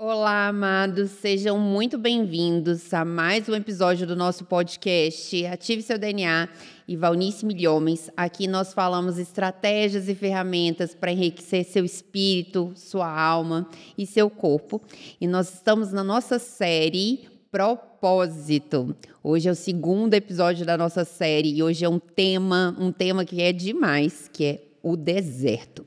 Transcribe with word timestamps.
Olá, 0.00 0.46
amados, 0.46 1.10
sejam 1.10 1.58
muito 1.58 1.98
bem-vindos 1.98 2.94
a 2.94 3.04
mais 3.04 3.48
um 3.48 3.54
episódio 3.56 4.06
do 4.06 4.14
nosso 4.14 4.44
podcast 4.44 5.44
Ative 5.44 5.82
Seu 5.82 5.98
DNA 5.98 6.48
e 6.86 6.96
Valnice 6.96 7.44
Milhomens. 7.44 8.08
Aqui 8.16 8.46
nós 8.46 8.72
falamos 8.72 9.18
estratégias 9.18 10.08
e 10.08 10.14
ferramentas 10.14 10.94
para 10.94 11.10
enriquecer 11.10 11.64
seu 11.64 11.84
espírito, 11.84 12.72
sua 12.76 13.10
alma 13.10 13.68
e 13.98 14.06
seu 14.06 14.30
corpo. 14.30 14.80
E 15.20 15.26
nós 15.26 15.52
estamos 15.52 15.92
na 15.92 16.04
nossa 16.04 16.38
série 16.38 17.28
Propósito. 17.50 18.94
Hoje 19.20 19.48
é 19.48 19.50
o 19.50 19.56
segundo 19.56 20.14
episódio 20.14 20.64
da 20.64 20.78
nossa 20.78 21.04
série 21.04 21.56
e 21.56 21.60
hoje 21.60 21.84
é 21.84 21.88
um 21.88 21.98
tema, 21.98 22.72
um 22.78 22.92
tema 22.92 23.24
que 23.24 23.42
é 23.42 23.52
demais, 23.52 24.30
que 24.32 24.44
é 24.44 24.62
o 24.80 24.94
deserto. 24.94 25.84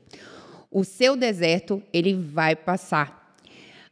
O 0.70 0.84
seu 0.84 1.16
deserto, 1.16 1.82
ele 1.94 2.12
vai 2.12 2.54
passar 2.54 3.21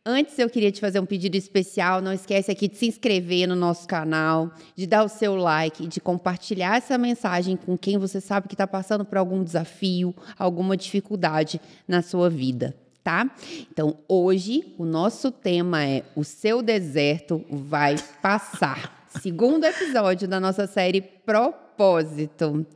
Antes 0.05 0.39
eu 0.39 0.49
queria 0.49 0.73
te 0.73 0.81
fazer 0.81 0.99
um 0.99 1.05
pedido 1.05 1.37
especial, 1.37 2.01
não 2.01 2.11
esquece 2.11 2.51
aqui 2.51 2.67
de 2.67 2.77
se 2.77 2.87
inscrever 2.87 3.47
no 3.47 3.55
nosso 3.55 3.87
canal, 3.87 4.51
de 4.75 4.87
dar 4.87 5.05
o 5.05 5.11
seu 5.11 5.35
like, 5.35 5.87
de 5.87 6.01
compartilhar 6.01 6.79
essa 6.79 6.97
mensagem 6.97 7.55
com 7.55 7.77
quem 7.77 7.99
você 7.99 8.19
sabe 8.19 8.49
que 8.49 8.55
está 8.55 8.67
passando 8.67 9.05
por 9.05 9.19
algum 9.19 9.45
desafio, 9.45 10.15
alguma 10.39 10.75
dificuldade 10.75 11.61
na 11.87 12.01
sua 12.01 12.31
vida, 12.31 12.75
tá? 13.05 13.31
Então 13.71 13.99
hoje 14.09 14.75
o 14.79 14.87
nosso 14.87 15.31
tema 15.31 15.85
é 15.85 16.03
o 16.17 16.25
seu 16.25 16.63
deserto 16.63 17.45
vai 17.51 17.97
passar. 18.23 19.07
Segundo 19.21 19.67
episódio 19.67 20.27
da 20.27 20.41
nossa 20.41 20.67
série 20.67 21.03
Propósito. 21.03 22.67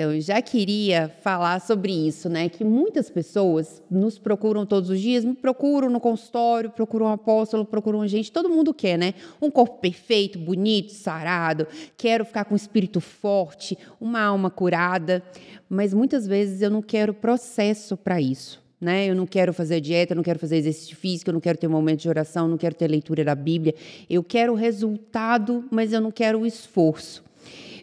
Então, 0.00 0.14
eu 0.14 0.20
já 0.22 0.40
queria 0.40 1.10
falar 1.20 1.60
sobre 1.60 1.92
isso, 1.92 2.26
né? 2.30 2.48
Que 2.48 2.64
muitas 2.64 3.10
pessoas 3.10 3.82
nos 3.90 4.18
procuram 4.18 4.64
todos 4.64 4.88
os 4.88 4.98
dias, 4.98 5.26
me 5.26 5.34
procuram 5.34 5.90
no 5.90 6.00
consultório, 6.00 6.70
procuram 6.70 7.04
um 7.04 7.10
apóstolo, 7.10 7.66
procuram 7.66 8.08
gente, 8.08 8.32
todo 8.32 8.48
mundo 8.48 8.72
quer, 8.72 8.96
né? 8.96 9.12
Um 9.42 9.50
corpo 9.50 9.76
perfeito, 9.76 10.38
bonito, 10.38 10.90
sarado, 10.90 11.66
quero 11.98 12.24
ficar 12.24 12.46
com 12.46 12.54
um 12.54 12.56
espírito 12.56 12.98
forte, 12.98 13.76
uma 14.00 14.22
alma 14.22 14.48
curada, 14.48 15.22
mas 15.68 15.92
muitas 15.92 16.26
vezes 16.26 16.62
eu 16.62 16.70
não 16.70 16.80
quero 16.80 17.12
processo 17.12 17.94
para 17.94 18.18
isso. 18.22 18.58
Né? 18.80 19.04
Eu 19.04 19.14
não 19.14 19.26
quero 19.26 19.52
fazer 19.52 19.82
dieta, 19.82 20.14
eu 20.14 20.16
não 20.16 20.22
quero 20.22 20.38
fazer 20.38 20.56
exercício 20.56 20.96
físico, 20.96 21.28
eu 21.28 21.34
não 21.34 21.42
quero 21.42 21.58
ter 21.58 21.66
um 21.66 21.72
momento 21.72 22.00
de 22.00 22.08
oração, 22.08 22.46
eu 22.46 22.50
não 22.52 22.56
quero 22.56 22.74
ter 22.74 22.88
leitura 22.88 23.22
da 23.22 23.34
Bíblia. 23.34 23.74
Eu 24.08 24.24
quero 24.24 24.54
o 24.54 24.56
resultado, 24.56 25.62
mas 25.70 25.92
eu 25.92 26.00
não 26.00 26.10
quero 26.10 26.40
o 26.40 26.46
esforço. 26.46 27.22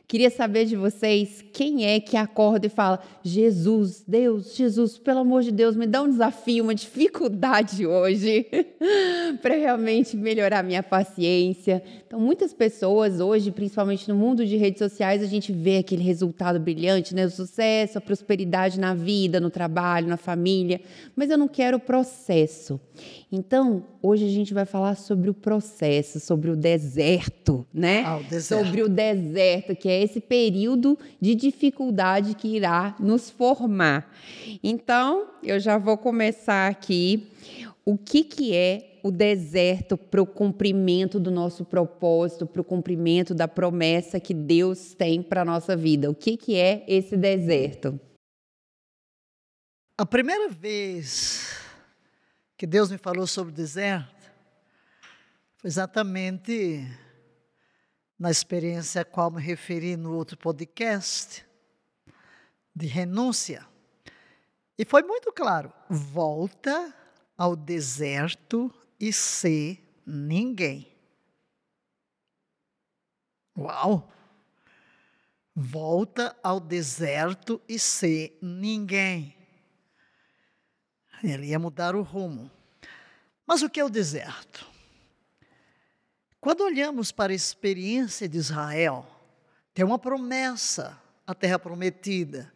Queria 0.08 0.30
saber 0.30 0.64
de 0.64 0.78
vocês 0.78 1.44
quem 1.52 1.86
é 1.86 2.00
que 2.00 2.16
acorda 2.16 2.66
e 2.66 2.70
fala: 2.70 3.02
Jesus, 3.22 4.06
Deus, 4.08 4.56
Jesus, 4.56 4.98
pelo 4.98 5.20
amor 5.20 5.42
de 5.44 5.52
Deus, 5.52 5.76
me 5.76 5.86
dá 5.86 6.02
um 6.02 6.10
desafio, 6.10 6.64
uma 6.64 6.74
dificuldade 6.74 7.86
hoje 7.86 8.48
para 9.42 9.56
realmente 9.56 10.16
melhorar 10.16 10.64
minha 10.64 10.82
paciência. 10.82 11.84
Então, 12.06 12.22
muitas 12.22 12.54
pessoas 12.54 13.20
hoje, 13.20 13.52
principalmente 13.52 14.08
no 14.08 14.16
mundo 14.16 14.46
de 14.46 14.56
redes 14.56 14.80
sociais, 14.80 15.22
a 15.22 15.26
gente 15.26 15.52
vê 15.52 15.80
aquele 15.80 16.04
resultado 16.04 16.58
brilhante, 16.58 17.14
né? 17.14 17.26
O 17.26 17.30
sucesso, 17.30 17.98
a 17.98 18.02
prosperidade 18.02 18.80
na 18.80 18.94
vida, 18.94 19.42
no 19.42 19.50
trabalho, 19.50 20.08
na 20.08 20.16
família, 20.16 20.80
mas 21.18 21.30
eu 21.30 21.38
não 21.38 21.50
quero 21.50 21.76
o 21.76 21.82
processo. 21.82 22.80
Então, 23.30 23.84
hoje 24.02 24.26
a 24.26 24.30
gente 24.30 24.54
vai 24.54 24.64
falar 24.64 24.96
sobre 24.96 25.30
o 25.30 25.34
processo, 25.34 26.18
sobre 26.18 26.50
o 26.50 26.56
deserto, 26.56 27.68
né? 27.74 28.04
Ah, 28.06 28.18
o 28.18 28.24
deserto. 28.24 28.66
Sobre 28.66 28.84
o 28.84 28.88
deserto, 28.88 29.76
que 29.76 29.90
é 29.90 29.97
esse 29.98 30.20
período 30.20 30.98
de 31.20 31.36
dificuldade 31.36 32.36
que 32.36 32.56
irá 32.56 32.96
nos 33.00 33.30
formar. 33.30 34.12
Então, 34.64 35.28
eu 35.44 35.60
já 35.60 35.78
vou 35.78 35.98
começar 35.98 36.70
aqui. 36.70 37.28
O 37.86 37.98
que, 37.98 38.24
que 38.24 38.54
é 38.54 39.00
o 39.02 39.12
deserto 39.12 39.96
para 39.98 40.22
o 40.22 40.26
cumprimento 40.26 41.20
do 41.20 41.32
nosso 41.32 41.64
propósito, 41.64 42.46
para 42.46 42.62
o 42.62 42.66
cumprimento 42.66 43.34
da 43.34 43.48
promessa 43.48 44.20
que 44.20 44.34
Deus 44.34 44.94
tem 44.94 45.22
para 45.22 45.42
a 45.42 45.46
nossa 45.46 45.76
vida? 45.76 46.10
O 46.10 46.16
que, 46.16 46.36
que 46.36 46.56
é 46.56 46.84
esse 46.88 47.16
deserto? 47.16 48.00
A 49.98 50.06
primeira 50.06 50.50
vez 50.50 51.58
que 52.58 52.68
Deus 52.68 52.92
me 52.92 52.98
falou 52.98 53.26
sobre 53.26 53.54
o 53.54 53.56
deserto 53.56 54.30
foi 55.58 55.70
exatamente 55.70 56.86
na 58.18 58.32
experiência 58.32 59.02
a 59.02 59.06
qual 59.06 59.30
me 59.30 59.42
referi 59.42 59.96
no 59.96 60.14
outro 60.14 60.38
podcast, 60.38 61.46
de 62.76 62.88
renúncia. 62.88 63.66
E 64.78 64.86
foi 64.86 65.04
muito 65.04 65.32
claro: 65.32 65.72
volta 65.90 66.94
ao 67.38 67.56
deserto 67.56 68.74
e 69.00 69.12
ser 69.14 69.84
ninguém. 70.06 70.92
Uau! 73.58 74.12
Volta 75.56 76.38
ao 76.44 76.60
deserto 76.60 77.60
e 77.68 77.80
ser 77.80 78.38
ninguém. 78.40 79.36
Ele 81.24 81.48
ia 81.48 81.58
mudar 81.58 81.96
o 81.96 82.04
rumo. 82.04 82.52
Mas 83.46 83.64
o 83.64 83.70
que 83.70 83.80
é 83.80 83.84
o 83.84 83.90
deserto? 83.90 84.77
Quando 86.40 86.62
olhamos 86.62 87.12
para 87.12 87.32
a 87.32 87.36
experiência 87.36 88.28
de 88.28 88.38
Israel, 88.38 89.06
tem 89.74 89.84
uma 89.84 90.00
promessa, 90.00 91.00
a 91.26 91.34
terra 91.34 91.60
prometida. 91.60 92.54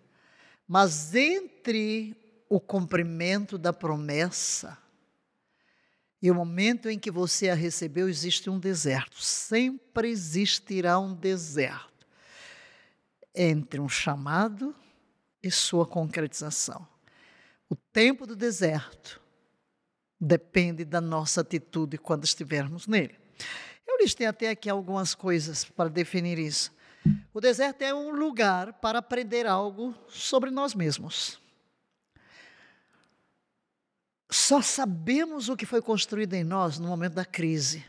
Mas 0.67 1.13
entre 1.15 2.15
o 2.47 2.59
cumprimento 2.59 3.57
da 3.57 3.73
promessa 3.73 4.77
e 6.21 6.29
o 6.29 6.35
momento 6.35 6.89
em 6.89 6.99
que 6.99 7.09
você 7.09 7.49
a 7.49 7.55
recebeu, 7.55 8.07
existe 8.07 8.49
um 8.49 8.59
deserto. 8.59 9.21
Sempre 9.21 10.09
existirá 10.09 10.99
um 10.99 11.13
deserto 11.13 12.07
entre 13.33 13.79
um 13.79 13.89
chamado 13.89 14.75
e 15.41 15.49
sua 15.49 15.85
concretização. 15.85 16.87
O 17.69 17.75
tempo 17.75 18.27
do 18.27 18.35
deserto 18.35 19.19
depende 20.19 20.85
da 20.85 21.01
nossa 21.01 21.41
atitude 21.41 21.97
quando 21.97 22.23
estivermos 22.23 22.85
nele. 22.85 23.17
Eu 24.01 24.03
listei 24.03 24.25
até 24.25 24.49
aqui 24.49 24.67
algumas 24.67 25.13
coisas 25.13 25.63
para 25.63 25.87
definir 25.87 26.39
isso. 26.39 26.73
O 27.31 27.39
deserto 27.39 27.83
é 27.83 27.93
um 27.93 28.09
lugar 28.09 28.73
para 28.73 28.97
aprender 28.97 29.45
algo 29.45 29.93
sobre 30.09 30.49
nós 30.49 30.73
mesmos. 30.73 31.39
Só 34.27 34.59
sabemos 34.59 35.49
o 35.49 35.55
que 35.55 35.67
foi 35.67 35.83
construído 35.83 36.33
em 36.33 36.43
nós 36.43 36.79
no 36.79 36.87
momento 36.87 37.13
da 37.13 37.23
crise. 37.23 37.85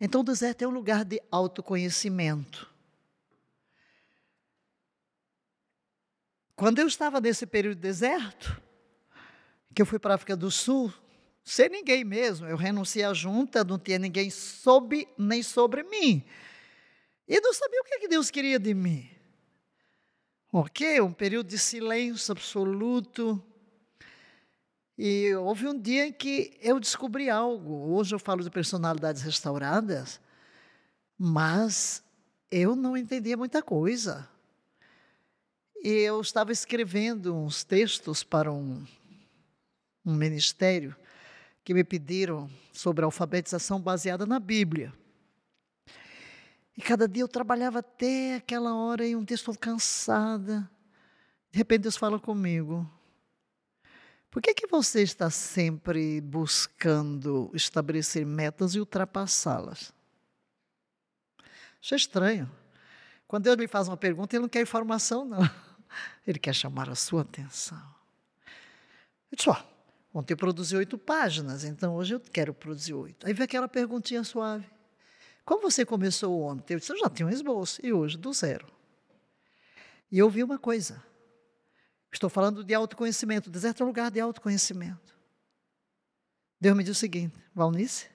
Então, 0.00 0.22
o 0.22 0.24
deserto 0.24 0.62
é 0.62 0.66
um 0.66 0.70
lugar 0.70 1.04
de 1.04 1.20
autoconhecimento. 1.30 2.66
Quando 6.56 6.78
eu 6.78 6.86
estava 6.86 7.20
nesse 7.20 7.44
período 7.44 7.76
de 7.76 7.82
deserto, 7.82 8.58
que 9.74 9.82
eu 9.82 9.86
fui 9.86 9.98
para 9.98 10.14
a 10.14 10.16
África 10.16 10.34
do 10.34 10.50
Sul, 10.50 10.90
sem 11.44 11.68
ninguém 11.68 12.04
mesmo, 12.04 12.46
eu 12.46 12.56
renunciei 12.56 13.04
à 13.04 13.14
junta, 13.14 13.64
não 13.64 13.78
tinha 13.78 13.98
ninguém 13.98 14.30
sob 14.30 15.08
nem 15.16 15.42
sobre 15.42 15.82
mim. 15.82 16.24
E 17.26 17.40
não 17.40 17.52
sabia 17.52 17.80
o 17.80 17.84
que, 17.84 17.94
é 17.94 17.98
que 18.00 18.08
Deus 18.08 18.30
queria 18.30 18.58
de 18.58 18.74
mim. 18.74 19.08
Ok? 20.52 21.00
Um 21.00 21.12
período 21.12 21.48
de 21.48 21.58
silêncio 21.58 22.32
absoluto. 22.32 23.42
E 24.98 25.34
houve 25.34 25.66
um 25.66 25.80
dia 25.80 26.06
em 26.06 26.12
que 26.12 26.58
eu 26.60 26.78
descobri 26.78 27.30
algo. 27.30 27.94
Hoje 27.94 28.14
eu 28.14 28.18
falo 28.18 28.42
de 28.42 28.50
personalidades 28.50 29.22
restauradas, 29.22 30.20
mas 31.16 32.02
eu 32.50 32.74
não 32.74 32.96
entendia 32.96 33.36
muita 33.36 33.62
coisa. 33.62 34.28
E 35.82 35.88
eu 35.88 36.20
estava 36.20 36.52
escrevendo 36.52 37.34
uns 37.34 37.64
textos 37.64 38.22
para 38.22 38.52
um, 38.52 38.84
um 40.04 40.14
ministério 40.14 40.94
que 41.70 41.74
me 41.74 41.84
pediram 41.84 42.50
sobre 42.72 43.04
alfabetização 43.04 43.80
baseada 43.80 44.26
na 44.26 44.40
Bíblia. 44.40 44.92
E 46.76 46.82
cada 46.82 47.06
dia 47.06 47.22
eu 47.22 47.28
trabalhava 47.28 47.78
até 47.78 48.34
aquela 48.34 48.74
hora 48.74 49.06
e 49.06 49.14
um 49.14 49.22
dia 49.22 49.36
estou 49.36 49.56
cansada. 49.56 50.68
De 51.48 51.58
repente 51.58 51.82
Deus 51.82 51.96
fala 51.96 52.18
comigo. 52.18 52.90
Por 54.32 54.42
que, 54.42 54.52
que 54.52 54.66
você 54.66 55.00
está 55.02 55.30
sempre 55.30 56.20
buscando 56.20 57.52
estabelecer 57.54 58.26
metas 58.26 58.74
e 58.74 58.80
ultrapassá-las? 58.80 59.94
Isso 61.80 61.94
é 61.94 61.96
estranho. 61.96 62.50
Quando 63.28 63.44
Deus 63.44 63.56
me 63.56 63.68
faz 63.68 63.86
uma 63.86 63.96
pergunta, 63.96 64.34
Ele 64.34 64.42
não 64.42 64.48
quer 64.48 64.62
informação, 64.62 65.24
não. 65.24 65.48
Ele 66.26 66.40
quer 66.40 66.52
chamar 66.52 66.90
a 66.90 66.96
sua 66.96 67.22
atenção. 67.22 67.78
Eu 69.30 69.36
disse, 69.36 69.48
ontem 70.12 70.34
eu 70.34 70.36
produzi 70.36 70.76
oito 70.76 70.98
páginas, 70.98 71.64
então 71.64 71.94
hoje 71.94 72.14
eu 72.14 72.20
quero 72.20 72.52
produzir 72.52 72.94
oito. 72.94 73.26
Aí 73.26 73.32
vem 73.32 73.44
aquela 73.44 73.68
perguntinha 73.68 74.24
suave. 74.24 74.66
Como 75.44 75.62
você 75.62 75.84
começou 75.84 76.42
ontem? 76.42 76.74
Eu 76.74 76.78
disse, 76.78 76.92
eu 76.92 76.98
já 76.98 77.08
tinha 77.08 77.26
um 77.26 77.30
esboço, 77.30 77.84
e 77.84 77.92
hoje, 77.92 78.16
do 78.16 78.32
zero. 78.32 78.66
E 80.10 80.18
eu 80.18 80.28
vi 80.28 80.42
uma 80.42 80.58
coisa. 80.58 81.02
Estou 82.12 82.28
falando 82.28 82.64
de 82.64 82.74
autoconhecimento. 82.74 83.48
O 83.48 83.52
deserto 83.52 83.82
é 83.82 83.84
um 83.84 83.88
lugar 83.88 84.10
de 84.10 84.20
autoconhecimento. 84.20 85.16
Deus 86.60 86.76
me 86.76 86.82
disse 86.82 86.98
o 86.98 87.00
seguinte: 87.00 87.38
Valnice, 87.54 88.08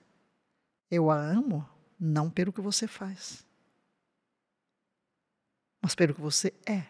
eu 0.90 1.10
a 1.10 1.18
amo 1.18 1.68
não 1.98 2.30
pelo 2.30 2.52
que 2.52 2.60
você 2.60 2.86
faz, 2.86 3.44
mas 5.82 5.94
pelo 5.94 6.14
que 6.14 6.20
você 6.20 6.52
é. 6.66 6.84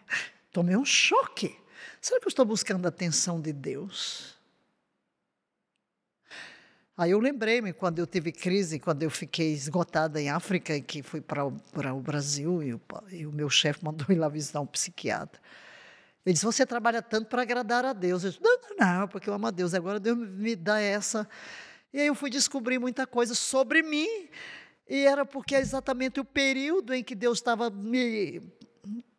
Tomei 0.51 0.75
um 0.75 0.85
choque. 0.85 1.57
Será 2.01 2.19
que 2.19 2.27
eu 2.27 2.29
estou 2.29 2.45
buscando 2.45 2.85
a 2.85 2.89
atenção 2.89 3.39
de 3.39 3.53
Deus? 3.53 4.36
Aí 6.97 7.11
eu 7.11 7.19
lembrei-me 7.19 7.73
quando 7.73 7.99
eu 7.99 8.07
tive 8.07 8.31
crise, 8.31 8.79
quando 8.79 9.03
eu 9.03 9.11
fiquei 9.11 9.53
esgotada 9.53 10.19
em 10.19 10.31
África 10.31 10.75
e 10.75 10.81
que 10.81 11.03
fui 11.03 11.21
para 11.21 11.45
o 11.45 12.01
Brasil 12.01 12.63
e 12.63 12.73
o, 12.73 12.81
e 13.11 13.27
o 13.27 13.31
meu 13.31 13.51
chefe 13.51 13.85
mandou 13.85 14.07
ir 14.09 14.15
lá 14.15 14.27
visitar 14.27 14.61
um 14.61 14.65
psiquiatra. 14.65 15.39
Ele 16.25 16.33
disse: 16.33 16.43
Você 16.43 16.65
trabalha 16.65 16.99
tanto 16.99 17.27
para 17.27 17.43
agradar 17.43 17.85
a 17.85 17.93
Deus. 17.93 18.23
Eu 18.23 18.31
disse: 18.31 18.41
Não, 18.41 18.57
não, 18.61 18.99
não, 19.01 19.07
porque 19.07 19.29
eu 19.29 19.33
amo 19.35 19.45
a 19.45 19.51
Deus. 19.51 19.75
Agora 19.75 19.99
Deus 19.99 20.17
me 20.17 20.55
dá 20.55 20.79
essa. 20.81 21.29
E 21.93 22.01
aí 22.01 22.07
eu 22.07 22.15
fui 22.15 22.31
descobrir 22.31 22.79
muita 22.79 23.05
coisa 23.05 23.35
sobre 23.35 23.83
mim. 23.83 24.27
E 24.89 25.05
era 25.05 25.23
porque 25.23 25.53
é 25.53 25.59
exatamente 25.59 26.19
o 26.19 26.25
período 26.25 26.95
em 26.95 27.03
que 27.03 27.13
Deus 27.13 27.37
estava 27.37 27.69
me 27.69 28.41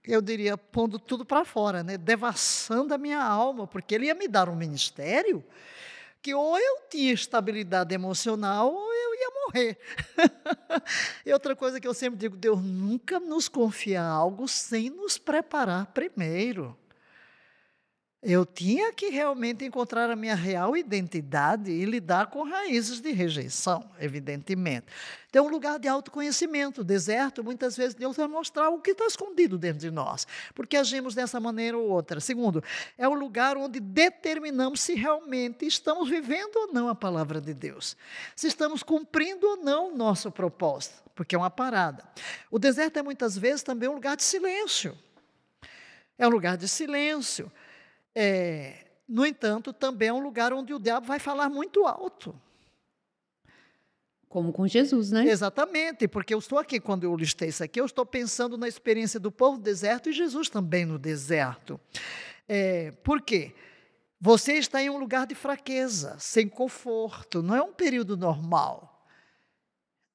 eu 0.04 0.22
diria, 0.22 0.56
pondo 0.56 0.98
tudo 0.98 1.22
para 1.22 1.44
fora, 1.44 1.82
né? 1.82 1.98
devassando 1.98 2.94
a 2.94 2.98
minha 2.98 3.22
alma, 3.22 3.66
porque 3.66 3.94
ele 3.94 4.06
ia 4.06 4.14
me 4.14 4.26
dar 4.26 4.48
um 4.48 4.56
ministério 4.56 5.44
que 6.22 6.34
ou 6.34 6.58
eu 6.58 6.82
tinha 6.90 7.12
estabilidade 7.12 7.94
emocional 7.94 8.72
ou 8.72 8.92
eu 8.92 9.14
ia 9.14 9.30
morrer. 9.46 9.78
e 11.24 11.32
outra 11.32 11.54
coisa 11.54 11.80
que 11.80 11.88
eu 11.88 11.94
sempre 11.94 12.18
digo, 12.18 12.36
Deus 12.36 12.62
nunca 12.62 13.20
nos 13.20 13.48
confia 13.48 14.02
algo 14.02 14.46
sem 14.48 14.90
nos 14.90 15.18
preparar 15.18 15.86
primeiro. 15.86 16.76
Eu 18.20 18.44
tinha 18.44 18.92
que 18.92 19.10
realmente 19.10 19.64
encontrar 19.64 20.10
a 20.10 20.16
minha 20.16 20.34
real 20.34 20.76
identidade 20.76 21.70
e 21.70 21.84
lidar 21.84 22.26
com 22.26 22.42
raízes 22.42 23.00
de 23.00 23.12
rejeição, 23.12 23.88
evidentemente. 24.00 24.86
Então, 25.30 25.46
um 25.46 25.48
lugar 25.48 25.78
de 25.78 25.86
autoconhecimento, 25.86 26.82
deserto, 26.82 27.44
muitas 27.44 27.76
vezes 27.76 27.94
Deus 27.94 28.16
vai 28.16 28.26
mostrar 28.26 28.70
o 28.70 28.80
que 28.80 28.90
está 28.90 29.06
escondido 29.06 29.56
dentro 29.56 29.78
de 29.78 29.90
nós, 29.92 30.26
porque 30.52 30.76
agimos 30.76 31.14
dessa 31.14 31.38
maneira 31.38 31.78
ou 31.78 31.88
outra. 31.88 32.18
Segundo, 32.18 32.62
é 32.96 33.08
um 33.08 33.14
lugar 33.14 33.56
onde 33.56 33.78
determinamos 33.78 34.80
se 34.80 34.94
realmente 34.94 35.64
estamos 35.64 36.10
vivendo 36.10 36.56
ou 36.56 36.72
não 36.72 36.88
a 36.88 36.96
palavra 36.96 37.40
de 37.40 37.54
Deus, 37.54 37.96
se 38.34 38.48
estamos 38.48 38.82
cumprindo 38.82 39.46
ou 39.46 39.56
não 39.58 39.92
o 39.92 39.96
nosso 39.96 40.28
propósito, 40.32 41.08
porque 41.14 41.36
é 41.36 41.38
uma 41.38 41.50
parada. 41.50 42.02
O 42.50 42.58
deserto 42.58 42.98
é 42.98 43.02
muitas 43.02 43.38
vezes 43.38 43.62
também 43.62 43.88
um 43.88 43.94
lugar 43.94 44.16
de 44.16 44.24
silêncio. 44.24 44.98
É 46.18 46.26
um 46.26 46.30
lugar 46.30 46.56
de 46.56 46.66
silêncio. 46.66 47.52
É, 48.20 48.74
no 49.08 49.24
entanto, 49.24 49.72
também 49.72 50.08
é 50.08 50.12
um 50.12 50.18
lugar 50.18 50.52
onde 50.52 50.74
o 50.74 50.80
diabo 50.80 51.06
vai 51.06 51.20
falar 51.20 51.48
muito 51.48 51.86
alto. 51.86 52.34
Como 54.28 54.52
com 54.52 54.66
Jesus, 54.66 55.12
né? 55.12 55.24
Exatamente, 55.24 56.08
porque 56.08 56.34
eu 56.34 56.40
estou 56.40 56.58
aqui, 56.58 56.80
quando 56.80 57.04
eu 57.04 57.14
listei 57.14 57.50
isso 57.50 57.62
aqui, 57.62 57.80
eu 57.80 57.86
estou 57.86 58.04
pensando 58.04 58.58
na 58.58 58.66
experiência 58.66 59.20
do 59.20 59.30
povo 59.30 59.56
do 59.56 59.62
deserto 59.62 60.10
e 60.10 60.12
Jesus 60.12 60.50
também 60.50 60.84
no 60.84 60.98
deserto. 60.98 61.80
É, 62.48 62.90
por 63.04 63.22
quê? 63.22 63.54
Você 64.20 64.54
está 64.54 64.82
em 64.82 64.90
um 64.90 64.98
lugar 64.98 65.24
de 65.24 65.36
fraqueza, 65.36 66.16
sem 66.18 66.48
conforto, 66.48 67.40
não 67.40 67.54
é 67.54 67.62
um 67.62 67.72
período 67.72 68.16
normal. 68.16 68.97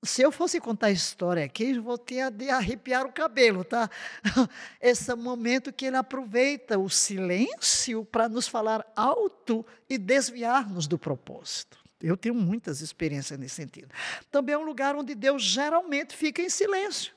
Se 0.03 0.21
eu 0.21 0.31
fosse 0.31 0.59
contar 0.59 0.87
a 0.87 0.91
história 0.91 1.45
aqui, 1.45 1.71
eu 1.71 1.81
vou 1.81 1.97
ter 1.97 2.29
de 2.29 2.49
arrepiar 2.49 3.05
o 3.05 3.11
cabelo, 3.11 3.63
tá? 3.63 3.89
Esse 4.81 5.15
momento 5.15 5.71
que 5.71 5.85
ele 5.85 5.95
aproveita 5.95 6.77
o 6.77 6.89
silêncio 6.89 8.03
para 8.05 8.27
nos 8.27 8.47
falar 8.47 8.85
alto 8.95 9.65
e 9.89 9.97
desviar-nos 9.97 10.87
do 10.87 10.99
propósito. 10.99 11.77
Eu 12.01 12.17
tenho 12.17 12.35
muitas 12.35 12.81
experiências 12.81 13.39
nesse 13.39 13.55
sentido. 13.55 13.87
Também 14.29 14.55
é 14.55 14.57
um 14.57 14.65
lugar 14.65 14.93
onde 14.93 15.15
Deus 15.15 15.41
geralmente 15.41 16.17
fica 16.17 16.41
em 16.41 16.49
silêncio. 16.49 17.13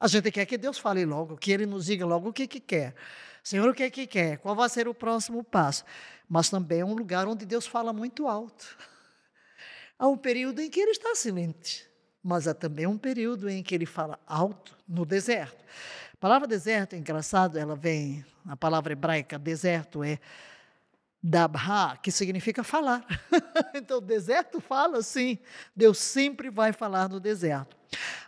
A 0.00 0.08
gente 0.08 0.32
quer 0.32 0.46
que 0.46 0.58
Deus 0.58 0.78
fale 0.78 1.04
logo, 1.04 1.36
que 1.36 1.52
Ele 1.52 1.64
nos 1.64 1.86
diga 1.86 2.04
logo 2.04 2.28
o 2.28 2.32
que, 2.32 2.48
que 2.48 2.58
quer. 2.58 2.94
Senhor, 3.42 3.68
o 3.68 3.74
que, 3.74 3.88
que 3.88 4.06
quer? 4.06 4.38
Qual 4.38 4.54
vai 4.54 4.68
ser 4.68 4.88
o 4.88 4.94
próximo 4.94 5.44
passo? 5.44 5.84
Mas 6.28 6.50
também 6.50 6.80
é 6.80 6.84
um 6.84 6.94
lugar 6.94 7.26
onde 7.28 7.46
Deus 7.46 7.66
fala 7.66 7.92
muito 7.92 8.26
alto. 8.26 8.76
Há 9.98 10.06
um 10.06 10.16
período 10.16 10.60
em 10.60 10.70
que 10.70 10.78
ele 10.78 10.92
está 10.92 11.12
silente, 11.16 11.88
mas 12.22 12.46
há 12.46 12.54
também 12.54 12.86
um 12.86 12.96
período 12.96 13.48
em 13.48 13.62
que 13.64 13.74
ele 13.74 13.86
fala 13.86 14.18
alto 14.24 14.76
no 14.86 15.04
deserto. 15.04 15.64
A 16.14 16.16
palavra 16.20 16.46
deserto, 16.46 16.94
é 16.94 16.98
engraçado, 16.98 17.58
ela 17.58 17.74
vem, 17.74 18.24
a 18.46 18.56
palavra 18.56 18.92
hebraica 18.92 19.36
deserto 19.36 20.04
é 20.04 20.20
dabha, 21.20 21.98
que 22.00 22.12
significa 22.12 22.62
falar. 22.62 23.04
então, 23.74 24.00
deserto 24.00 24.60
fala 24.60 25.02
sim, 25.02 25.36
Deus 25.74 25.98
sempre 25.98 26.48
vai 26.48 26.72
falar 26.72 27.08
no 27.08 27.18
deserto. 27.18 27.76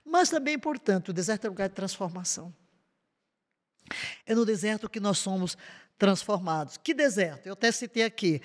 Mas 0.04 0.28
também, 0.28 0.58
portanto, 0.58 1.10
o 1.10 1.12
deserto 1.12 1.44
é 1.44 1.48
lugar 1.48 1.68
de 1.68 1.74
transformação. 1.76 2.52
É 4.26 4.34
no 4.34 4.44
deserto 4.44 4.88
que 4.88 4.98
nós 4.98 5.18
somos 5.18 5.56
transformados. 5.96 6.76
Que 6.76 6.92
deserto? 6.92 7.46
Eu 7.46 7.52
até 7.52 7.70
citei 7.70 8.02
aqui. 8.02 8.42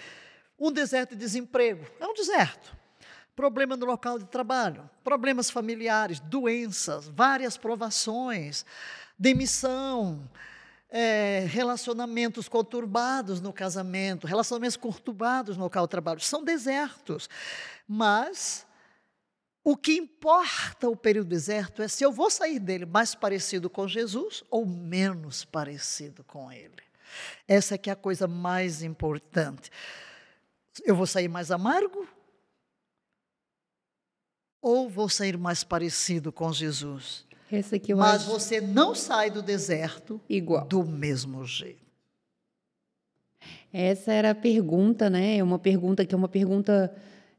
Um 0.59 0.71
deserto 0.71 1.11
de 1.11 1.17
desemprego. 1.17 1.85
É 1.99 2.05
um 2.05 2.13
deserto 2.13 2.84
problema 3.35 3.75
no 3.75 3.85
local 3.85 4.17
de 4.17 4.25
trabalho, 4.25 4.89
problemas 5.03 5.49
familiares, 5.49 6.19
doenças, 6.19 7.07
várias 7.09 7.57
provações, 7.57 8.65
demissão, 9.19 10.29
é, 10.89 11.45
relacionamentos 11.49 12.47
conturbados 12.47 13.41
no 13.41 13.51
casamento, 13.51 14.25
relacionamentos 14.25 14.77
conturbados 14.77 15.57
no 15.57 15.63
local 15.63 15.85
de 15.85 15.91
trabalho. 15.91 16.21
São 16.21 16.43
desertos. 16.43 17.29
Mas 17.87 18.65
o 19.63 19.75
que 19.75 19.97
importa 19.97 20.87
o 20.87 20.95
período 20.95 21.27
deserto 21.27 21.81
é 21.81 21.87
se 21.87 22.03
eu 22.03 22.11
vou 22.11 22.29
sair 22.29 22.59
dele 22.59 22.85
mais 22.85 23.13
parecido 23.13 23.69
com 23.69 23.87
Jesus 23.87 24.43
ou 24.49 24.65
menos 24.65 25.43
parecido 25.43 26.23
com 26.23 26.51
ele. 26.51 26.83
Essa 27.47 27.75
é 27.75 27.77
que 27.77 27.89
é 27.89 27.93
a 27.93 27.97
coisa 27.97 28.27
mais 28.27 28.81
importante. 28.81 29.69
Eu 30.83 30.95
vou 30.95 31.07
sair 31.07 31.27
mais 31.27 31.51
amargo 31.51 32.07
ou 34.65 34.89
vou 34.89 35.07
sair 35.07 35.37
mais 35.37 35.63
parecido 35.63 36.31
com 36.31 36.51
Jesus? 36.51 37.23
Mas 37.99 38.23
acho... 38.23 38.31
você 38.31 38.59
não 38.59 38.95
sai 38.95 39.29
do 39.29 39.43
deserto 39.43 40.19
igual 40.27 40.65
do 40.65 40.83
mesmo 40.83 41.45
jeito. 41.45 41.85
Essa 43.71 44.11
era 44.11 44.31
a 44.31 44.35
pergunta, 44.35 45.07
né? 45.07 45.37
É 45.37 45.43
uma 45.43 45.59
pergunta 45.59 46.03
que 46.03 46.15
é 46.15 46.17
uma 46.17 46.27
pergunta 46.27 46.91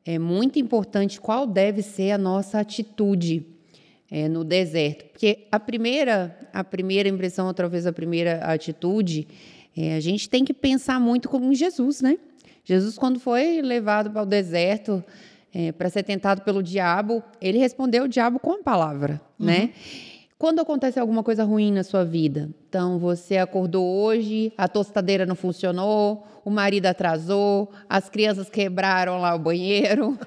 é, 0.05 0.21
muito 0.21 0.61
importante. 0.61 1.21
Qual 1.21 1.49
deve 1.49 1.83
ser 1.83 2.13
a 2.13 2.19
nossa 2.19 2.61
atitude 2.61 3.45
é, 4.09 4.29
no 4.29 4.45
deserto? 4.45 5.07
Porque 5.07 5.49
a 5.51 5.59
primeira, 5.59 6.39
a 6.53 6.63
primeira 6.63 7.09
impressão, 7.09 7.53
talvez 7.53 7.89
a 7.89 7.93
primeira 7.93 8.37
atitude, 8.45 9.27
é, 9.77 9.97
a 9.97 10.01
gente 10.01 10.31
tem 10.31 10.45
que 10.45 10.55
pensar 10.55 11.01
muito 11.01 11.29
como 11.29 11.53
Jesus, 11.53 12.01
né? 12.01 12.19
Jesus, 12.63 12.97
quando 12.97 13.19
foi 13.19 13.61
levado 13.63 14.13
para 14.13 14.23
o 14.23 14.27
deserto, 14.27 15.03
é, 15.59 15.73
para 15.73 15.89
ser 15.89 16.03
tentado 16.03 16.43
pelo 16.43 16.63
diabo, 16.63 17.23
ele 17.41 17.57
respondeu 17.57 18.05
o 18.05 18.09
diabo 18.09 18.39
com 18.39 18.53
a 18.53 18.63
palavra, 18.63 19.19
uhum. 19.41 19.47
né? 19.47 19.71
Quando 20.39 20.61
acontece 20.61 21.01
alguma 21.01 21.23
coisa 21.23 21.45
ruim 21.45 21.73
na 21.73 21.83
sua 21.83 22.05
vida, 22.05 22.51
então 22.69 22.99
você 22.99 23.39
acordou 23.39 23.83
hoje, 23.83 24.53
a 24.59 24.69
tostadeira 24.69 25.25
não 25.25 25.35
funcionou, 25.35 26.27
o 26.45 26.51
marido 26.51 26.85
atrasou, 26.85 27.71
as 27.89 28.11
crianças 28.11 28.51
quebraram 28.51 29.19
lá 29.19 29.35
o 29.35 29.39
banheiro, 29.39 30.19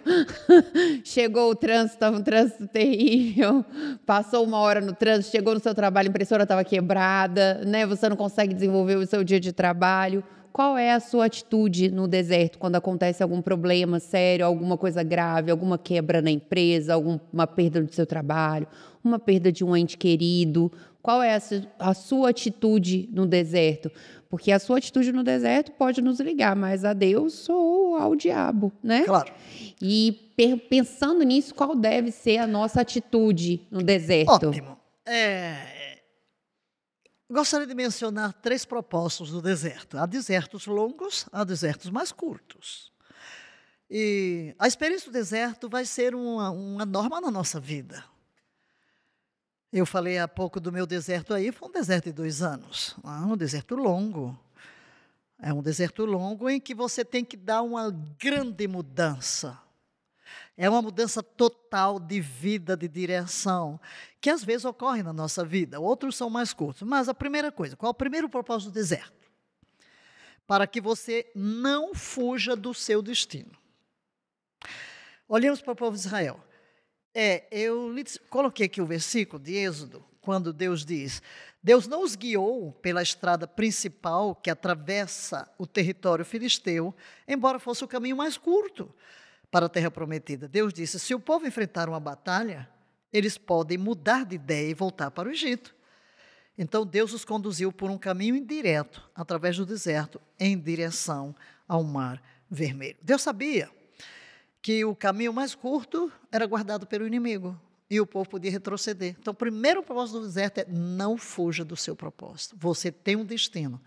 chegou 1.05 1.51
o 1.51 1.55
trânsito, 1.55 1.93
estava 1.93 2.17
um 2.17 2.23
trânsito 2.23 2.67
terrível, 2.67 3.63
passou 4.07 4.43
uma 4.43 4.57
hora 4.57 4.81
no 4.81 4.93
trânsito, 4.93 5.29
chegou 5.29 5.53
no 5.53 5.59
seu 5.59 5.75
trabalho, 5.75 6.07
a 6.07 6.09
impressora 6.09 6.41
estava 6.41 6.63
quebrada, 6.63 7.61
né? 7.63 7.85
Você 7.85 8.09
não 8.09 8.17
consegue 8.17 8.51
desenvolver 8.51 8.95
o 8.95 9.05
seu 9.05 9.23
dia 9.23 9.39
de 9.39 9.53
trabalho 9.53 10.23
qual 10.59 10.77
é 10.77 10.91
a 10.91 10.99
sua 10.99 11.23
atitude 11.23 11.89
no 11.89 12.05
deserto 12.05 12.59
quando 12.59 12.75
acontece 12.75 13.23
algum 13.23 13.41
problema 13.41 13.97
sério, 13.97 14.45
alguma 14.45 14.75
coisa 14.75 15.01
grave, 15.01 15.49
alguma 15.49 15.77
quebra 15.77 16.21
na 16.21 16.29
empresa, 16.29 16.95
alguma 16.95 17.47
perda 17.47 17.81
do 17.81 17.95
seu 17.95 18.05
trabalho, 18.05 18.67
uma 19.01 19.17
perda 19.17 19.53
de 19.53 19.63
um 19.63 19.73
ente 19.73 19.97
querido? 19.97 20.69
Qual 21.01 21.23
é 21.23 21.33
a, 21.33 21.39
a 21.79 21.93
sua 21.93 22.31
atitude 22.31 23.07
no 23.13 23.25
deserto? 23.25 23.89
Porque 24.29 24.51
a 24.51 24.59
sua 24.59 24.79
atitude 24.79 25.13
no 25.13 25.23
deserto 25.23 25.71
pode 25.71 26.01
nos 26.01 26.19
ligar 26.19 26.57
mais 26.57 26.83
a 26.83 26.91
Deus 26.91 27.47
ou 27.47 27.95
ao 27.95 28.13
diabo, 28.13 28.69
né? 28.83 29.03
Claro. 29.05 29.31
E 29.81 30.29
pensando 30.69 31.23
nisso, 31.23 31.55
qual 31.55 31.73
deve 31.73 32.11
ser 32.11 32.37
a 32.37 32.45
nossa 32.45 32.81
atitude 32.81 33.61
no 33.71 33.81
deserto? 33.81 34.47
Ótimo. 34.47 34.77
É, 35.05 35.78
Gostaria 37.31 37.67
de 37.67 37.75
mencionar 37.75 38.33
três 38.33 38.65
propósitos 38.65 39.29
do 39.29 39.39
deserto. 39.39 39.99
Há 39.99 40.07
desertos 40.07 40.65
longos, 40.65 41.27
há 41.31 41.43
desertos 41.43 41.91
mais 41.91 42.11
curtos. 42.11 42.91
E 43.87 44.55
a 44.57 44.67
experiência 44.67 45.11
do 45.11 45.13
deserto 45.13 45.69
vai 45.69 45.85
ser 45.85 46.15
uma, 46.15 46.49
uma 46.49 46.85
norma 46.85 47.21
na 47.21 47.29
nossa 47.29 47.59
vida. 47.59 48.03
Eu 49.71 49.85
falei 49.85 50.17
há 50.17 50.27
pouco 50.27 50.59
do 50.59 50.71
meu 50.71 50.87
deserto 50.87 51.31
aí, 51.31 51.51
foi 51.51 51.69
um 51.69 51.71
deserto 51.71 52.05
de 52.05 52.13
dois 52.13 52.41
anos, 52.41 52.95
um 53.03 53.37
deserto 53.37 53.75
longo. 53.75 54.37
É 55.39 55.53
um 55.53 55.61
deserto 55.61 56.05
longo 56.05 56.49
em 56.49 56.59
que 56.59 56.73
você 56.73 57.05
tem 57.05 57.23
que 57.23 57.37
dar 57.37 57.61
uma 57.61 57.91
grande 58.19 58.67
mudança. 58.67 59.57
É 60.61 60.69
uma 60.69 60.81
mudança 60.81 61.23
total 61.23 61.97
de 62.01 62.19
vida, 62.19 62.75
de 62.75 62.85
direção, 62.85 63.79
que 64.19 64.29
às 64.29 64.43
vezes 64.43 64.65
ocorre 64.65 65.01
na 65.01 65.13
nossa 65.13 65.45
vida. 65.45 65.79
Outros 65.79 66.17
são 66.17 66.29
mais 66.29 66.51
curtos. 66.51 66.85
Mas 66.85 67.07
a 67.07 67.13
primeira 67.13 67.49
coisa, 67.49 67.77
qual 67.77 67.89
é 67.89 67.91
o 67.91 67.93
primeiro 67.93 68.27
propósito 68.27 68.69
do 68.69 68.73
deserto? 68.73 69.31
Para 70.45 70.67
que 70.67 70.81
você 70.81 71.31
não 71.33 71.95
fuja 71.95 72.57
do 72.57 72.73
seu 72.73 73.01
destino. 73.01 73.51
Olhemos 75.29 75.61
para 75.61 75.71
o 75.71 75.75
povo 75.77 75.95
de 75.95 76.01
Israel. 76.01 76.43
É, 77.15 77.47
eu 77.49 77.95
coloquei 78.29 78.65
aqui 78.65 78.81
o 78.81 78.85
versículo 78.85 79.41
de 79.41 79.55
Êxodo, 79.55 80.03
quando 80.19 80.51
Deus 80.51 80.83
diz: 80.83 81.21
Deus 81.63 81.87
não 81.87 82.03
os 82.03 82.17
guiou 82.17 82.73
pela 82.73 83.01
estrada 83.01 83.47
principal 83.47 84.35
que 84.35 84.49
atravessa 84.49 85.49
o 85.57 85.65
território 85.65 86.25
filisteu, 86.25 86.93
embora 87.25 87.59
fosse 87.59 87.81
o 87.81 87.87
caminho 87.87 88.17
mais 88.17 88.37
curto 88.37 88.93
para 89.51 89.65
a 89.65 89.69
terra 89.69 89.91
prometida. 89.91 90.47
Deus 90.47 90.73
disse: 90.73 90.99
se 90.99 91.13
o 91.13 91.19
povo 91.19 91.47
enfrentar 91.47 91.89
uma 91.89 91.99
batalha, 91.99 92.69
eles 93.11 93.37
podem 93.37 93.77
mudar 93.77 94.25
de 94.25 94.35
ideia 94.35 94.69
e 94.69 94.73
voltar 94.73 95.11
para 95.11 95.29
o 95.29 95.31
Egito. 95.31 95.75
Então 96.57 96.85
Deus 96.85 97.13
os 97.13 97.23
conduziu 97.23 97.71
por 97.71 97.89
um 97.89 97.97
caminho 97.97 98.35
indireto, 98.35 99.09
através 99.15 99.55
do 99.57 99.65
deserto, 99.65 100.19
em 100.39 100.59
direção 100.59 101.33
ao 101.67 101.83
Mar 101.83 102.21
Vermelho. 102.49 102.97
Deus 103.01 103.21
sabia 103.21 103.69
que 104.61 104.83
o 104.83 104.95
caminho 104.95 105.31
mais 105.31 105.55
curto 105.55 106.11
era 106.31 106.45
guardado 106.45 106.85
pelo 106.85 107.07
inimigo 107.07 107.59
e 107.89 107.99
o 107.99 108.05
povo 108.05 108.29
podia 108.29 108.51
retroceder. 108.51 109.15
Então, 109.19 109.31
o 109.31 109.35
primeiro 109.35 109.81
propósito 109.81 110.19
do 110.19 110.27
deserto 110.27 110.59
é 110.59 110.65
não 110.67 111.17
fuja 111.17 111.65
do 111.65 111.75
seu 111.75 111.95
propósito. 111.95 112.55
Você 112.59 112.91
tem 112.91 113.15
um 113.15 113.25
destino. 113.25 113.81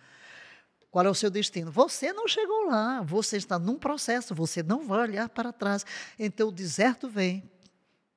Qual 0.93 1.07
é 1.07 1.09
o 1.09 1.15
seu 1.15 1.31
destino? 1.31 1.73
Você 1.73 2.13
não 2.13 2.29
chegou 2.29 2.67
lá, 2.67 3.01
você 3.01 3.39
está 3.39 3.59
num 3.59 3.79
processo, 3.79 4.35
você 4.35 4.63
não 4.63 4.87
vai 4.87 5.01
olhar 5.01 5.27
para 5.31 5.51
trás. 5.51 5.87
Então, 6.19 6.49
o 6.49 6.53
deserto 6.53 7.09
vem 7.09 7.43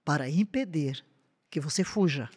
para 0.04 0.30
impedir 0.30 1.04
que 1.50 1.62
você 1.62 1.86
fuja. 1.86 2.30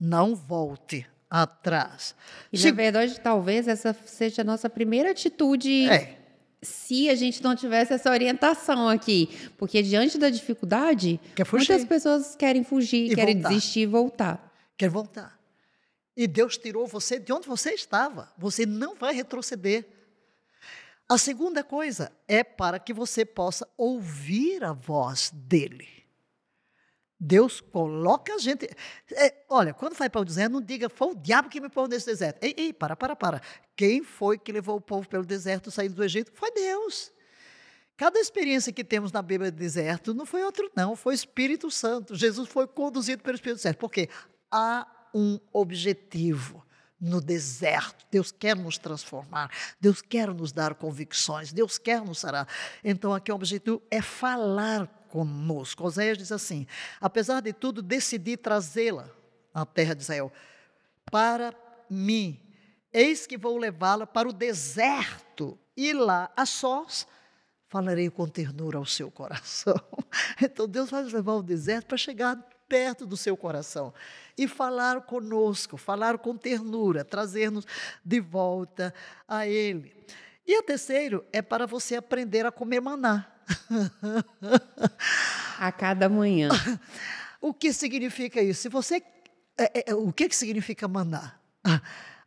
Não 0.00 0.34
volte 0.34 1.06
atrás. 1.30 2.12
E, 2.52 2.58
Se... 2.58 2.70
na 2.70 2.76
verdade, 2.76 3.20
talvez 3.20 3.68
essa 3.68 3.96
seja 4.04 4.42
a 4.42 4.44
nossa 4.44 4.68
primeira 4.68 5.12
atitude 5.12 5.88
é 5.88 6.18
se 6.60 7.08
a 7.08 7.14
gente 7.14 7.40
não 7.40 7.54
tivesse 7.54 7.92
essa 7.92 8.10
orientação 8.10 8.88
aqui. 8.88 9.28
Porque 9.56 9.80
diante 9.80 10.18
da 10.18 10.28
dificuldade, 10.28 11.20
muitas 11.52 11.84
pessoas 11.84 12.34
querem 12.34 12.64
fugir, 12.64 13.12
e 13.12 13.14
querem 13.14 13.36
voltar. 13.36 13.48
desistir 13.50 13.80
e 13.80 13.86
voltar. 13.86 14.54
Quer 14.76 14.90
voltar. 14.90 15.37
E 16.18 16.26
Deus 16.26 16.58
tirou 16.58 16.84
você 16.84 17.20
de 17.20 17.32
onde 17.32 17.46
você 17.46 17.70
estava. 17.70 18.32
Você 18.36 18.66
não 18.66 18.96
vai 18.96 19.14
retroceder. 19.14 19.86
A 21.08 21.16
segunda 21.16 21.62
coisa 21.62 22.10
é 22.26 22.42
para 22.42 22.80
que 22.80 22.92
você 22.92 23.24
possa 23.24 23.68
ouvir 23.76 24.64
a 24.64 24.72
voz 24.72 25.30
dele. 25.32 25.86
Deus 27.20 27.60
coloca 27.60 28.34
a 28.34 28.38
gente. 28.38 28.68
É, 29.12 29.44
olha, 29.48 29.72
quando 29.72 29.94
vai 29.94 30.10
para 30.10 30.20
o 30.20 30.24
deserto, 30.24 30.54
não 30.54 30.60
diga, 30.60 30.88
foi 30.88 31.12
o 31.12 31.14
diabo 31.14 31.48
que 31.48 31.60
me 31.60 31.68
pôs 31.68 31.88
nesse 31.88 32.06
deserto. 32.06 32.42
Ei, 32.42 32.52
ei, 32.56 32.72
para, 32.72 32.96
para, 32.96 33.14
para. 33.14 33.40
Quem 33.76 34.02
foi 34.02 34.36
que 34.36 34.50
levou 34.50 34.74
o 34.74 34.80
povo 34.80 35.08
pelo 35.08 35.24
deserto 35.24 35.70
saindo 35.70 35.94
do 35.94 36.02
Egito? 36.02 36.32
Foi 36.34 36.50
Deus. 36.50 37.12
Cada 37.96 38.18
experiência 38.18 38.72
que 38.72 38.82
temos 38.82 39.12
na 39.12 39.22
Bíblia 39.22 39.52
do 39.52 39.56
deserto 39.56 40.12
não 40.12 40.26
foi 40.26 40.42
outro, 40.42 40.68
não, 40.74 40.96
foi 40.96 41.14
Espírito 41.14 41.70
Santo. 41.70 42.16
Jesus 42.16 42.48
foi 42.48 42.66
conduzido 42.66 43.22
pelo 43.22 43.36
Espírito 43.36 43.60
Santo. 43.60 43.78
Porque 43.78 44.08
há 44.50 44.84
um 45.14 45.38
objetivo 45.52 46.64
no 47.00 47.20
deserto. 47.20 48.04
Deus 48.10 48.32
quer 48.32 48.56
nos 48.56 48.78
transformar, 48.78 49.50
Deus 49.80 50.02
quer 50.02 50.32
nos 50.34 50.52
dar 50.52 50.74
convicções, 50.74 51.52
Deus 51.52 51.78
quer 51.78 52.00
nos 52.00 52.18
sarar. 52.18 52.48
Então, 52.82 53.14
aqui 53.14 53.30
o 53.30 53.34
objetivo 53.34 53.82
é 53.90 54.02
falar 54.02 54.86
conosco. 55.08 55.84
Oséias 55.84 56.18
diz 56.18 56.32
assim: 56.32 56.66
apesar 57.00 57.40
de 57.40 57.52
tudo, 57.52 57.82
decidi 57.82 58.36
trazê-la 58.36 59.08
à 59.54 59.64
terra 59.64 59.94
de 59.94 60.02
Israel 60.02 60.32
para 61.10 61.54
mim. 61.88 62.40
Eis 62.92 63.26
que 63.26 63.36
vou 63.36 63.58
levá-la 63.58 64.06
para 64.06 64.28
o 64.28 64.32
deserto 64.32 65.58
e 65.76 65.92
lá, 65.92 66.30
a 66.36 66.44
sós, 66.44 67.06
falarei 67.68 68.10
com 68.10 68.26
ternura 68.26 68.78
ao 68.78 68.86
seu 68.86 69.10
coração. 69.10 69.76
Então 70.40 70.66
Deus 70.68 70.90
vai 70.90 71.02
nos 71.02 71.12
levar 71.12 71.32
ao 71.32 71.42
deserto 71.42 71.86
para 71.86 71.98
chegar 71.98 72.36
perto 72.68 73.04
do 73.06 73.16
seu 73.16 73.36
coração 73.36 73.92
e 74.38 74.46
falar 74.46 75.02
conosco, 75.02 75.76
falar 75.76 76.18
com 76.18 76.36
ternura, 76.36 77.04
trazer-nos 77.04 77.66
de 78.04 78.20
volta 78.20 78.94
a 79.26 79.46
Ele. 79.46 79.92
E 80.46 80.54
a 80.54 80.62
terceiro 80.62 81.24
é 81.32 81.42
para 81.42 81.66
você 81.66 81.96
aprender 81.96 82.46
a 82.46 82.52
comer 82.52 82.80
maná. 82.80 83.26
a 85.58 85.72
cada 85.72 86.08
manhã. 86.08 86.48
O 87.40 87.54
que 87.54 87.72
significa 87.72 88.42
isso? 88.42 88.62
Se 88.62 88.68
você, 88.68 89.00
é, 89.56 89.90
é, 89.90 89.94
o 89.94 90.12
que, 90.12 90.28
que 90.28 90.34
significa 90.34 90.88
maná? 90.88 91.38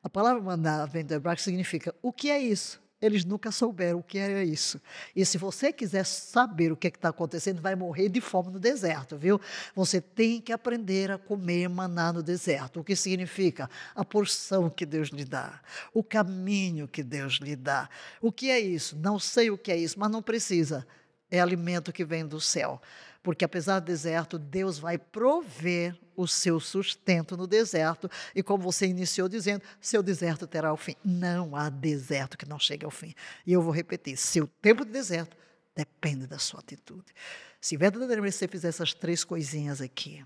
A 0.01 0.09
palavra 0.09 0.41
maná 0.41 0.85
vem 0.85 1.03
do 1.03 1.13
hebraico 1.13 1.41
significa 1.41 1.93
o 2.01 2.13
que 2.13 2.31
é 2.31 2.39
isso? 2.39 2.81
Eles 3.01 3.25
nunca 3.25 3.51
souberam 3.51 3.99
o 3.99 4.03
que 4.03 4.19
era 4.19 4.43
isso. 4.43 4.79
E 5.15 5.25
se 5.25 5.37
você 5.37 5.73
quiser 5.73 6.05
saber 6.05 6.71
o 6.71 6.77
que 6.77 6.87
é 6.87 6.89
está 6.89 7.09
acontecendo, 7.09 7.59
vai 7.59 7.75
morrer 7.75 8.09
de 8.09 8.21
fome 8.21 8.51
no 8.51 8.59
deserto, 8.59 9.17
viu? 9.17 9.41
Você 9.75 9.99
tem 9.99 10.39
que 10.39 10.53
aprender 10.53 11.09
a 11.09 11.17
comer 11.17 11.67
maná 11.67 12.13
no 12.13 12.21
deserto. 12.21 12.79
O 12.79 12.83
que 12.83 12.95
significa? 12.95 13.67
A 13.95 14.05
porção 14.05 14.69
que 14.69 14.85
Deus 14.85 15.09
lhe 15.09 15.25
dá, 15.25 15.59
o 15.93 16.03
caminho 16.03 16.87
que 16.87 17.01
Deus 17.01 17.39
lhe 17.41 17.55
dá. 17.55 17.89
O 18.21 18.31
que 18.31 18.51
é 18.51 18.59
isso? 18.59 18.95
Não 18.97 19.17
sei 19.17 19.49
o 19.49 19.57
que 19.57 19.71
é 19.71 19.77
isso, 19.77 19.99
mas 19.99 20.11
não 20.11 20.21
precisa. 20.21 20.85
É 21.31 21.39
alimento 21.39 21.91
que 21.91 22.05
vem 22.05 22.27
do 22.27 22.39
céu. 22.39 22.79
Porque 23.23 23.45
apesar 23.45 23.79
do 23.79 23.85
deserto, 23.85 24.39
Deus 24.39 24.79
vai 24.79 24.97
prover 24.97 25.97
o 26.15 26.27
seu 26.27 26.59
sustento 26.59 27.37
no 27.37 27.45
deserto. 27.45 28.09
E 28.35 28.41
como 28.41 28.63
você 28.63 28.87
iniciou 28.87 29.29
dizendo, 29.29 29.63
seu 29.79 30.01
deserto 30.01 30.47
terá 30.47 30.73
o 30.73 30.77
fim. 30.77 30.95
Não 31.03 31.55
há 31.55 31.69
deserto 31.69 32.37
que 32.37 32.47
não 32.47 32.57
chegue 32.57 32.85
ao 32.85 32.91
fim. 32.91 33.13
E 33.45 33.53
eu 33.53 33.61
vou 33.61 33.71
repetir: 33.71 34.17
seu 34.17 34.47
tempo 34.61 34.83
de 34.83 34.91
deserto 34.91 35.37
depende 35.75 36.25
da 36.25 36.39
sua 36.39 36.59
atitude. 36.59 37.13
Se 37.59 37.77
verdadeiramente 37.77 38.35
você 38.35 38.47
fizer 38.47 38.69
essas 38.69 38.93
três 38.93 39.23
coisinhas 39.23 39.81
aqui, 39.81 40.25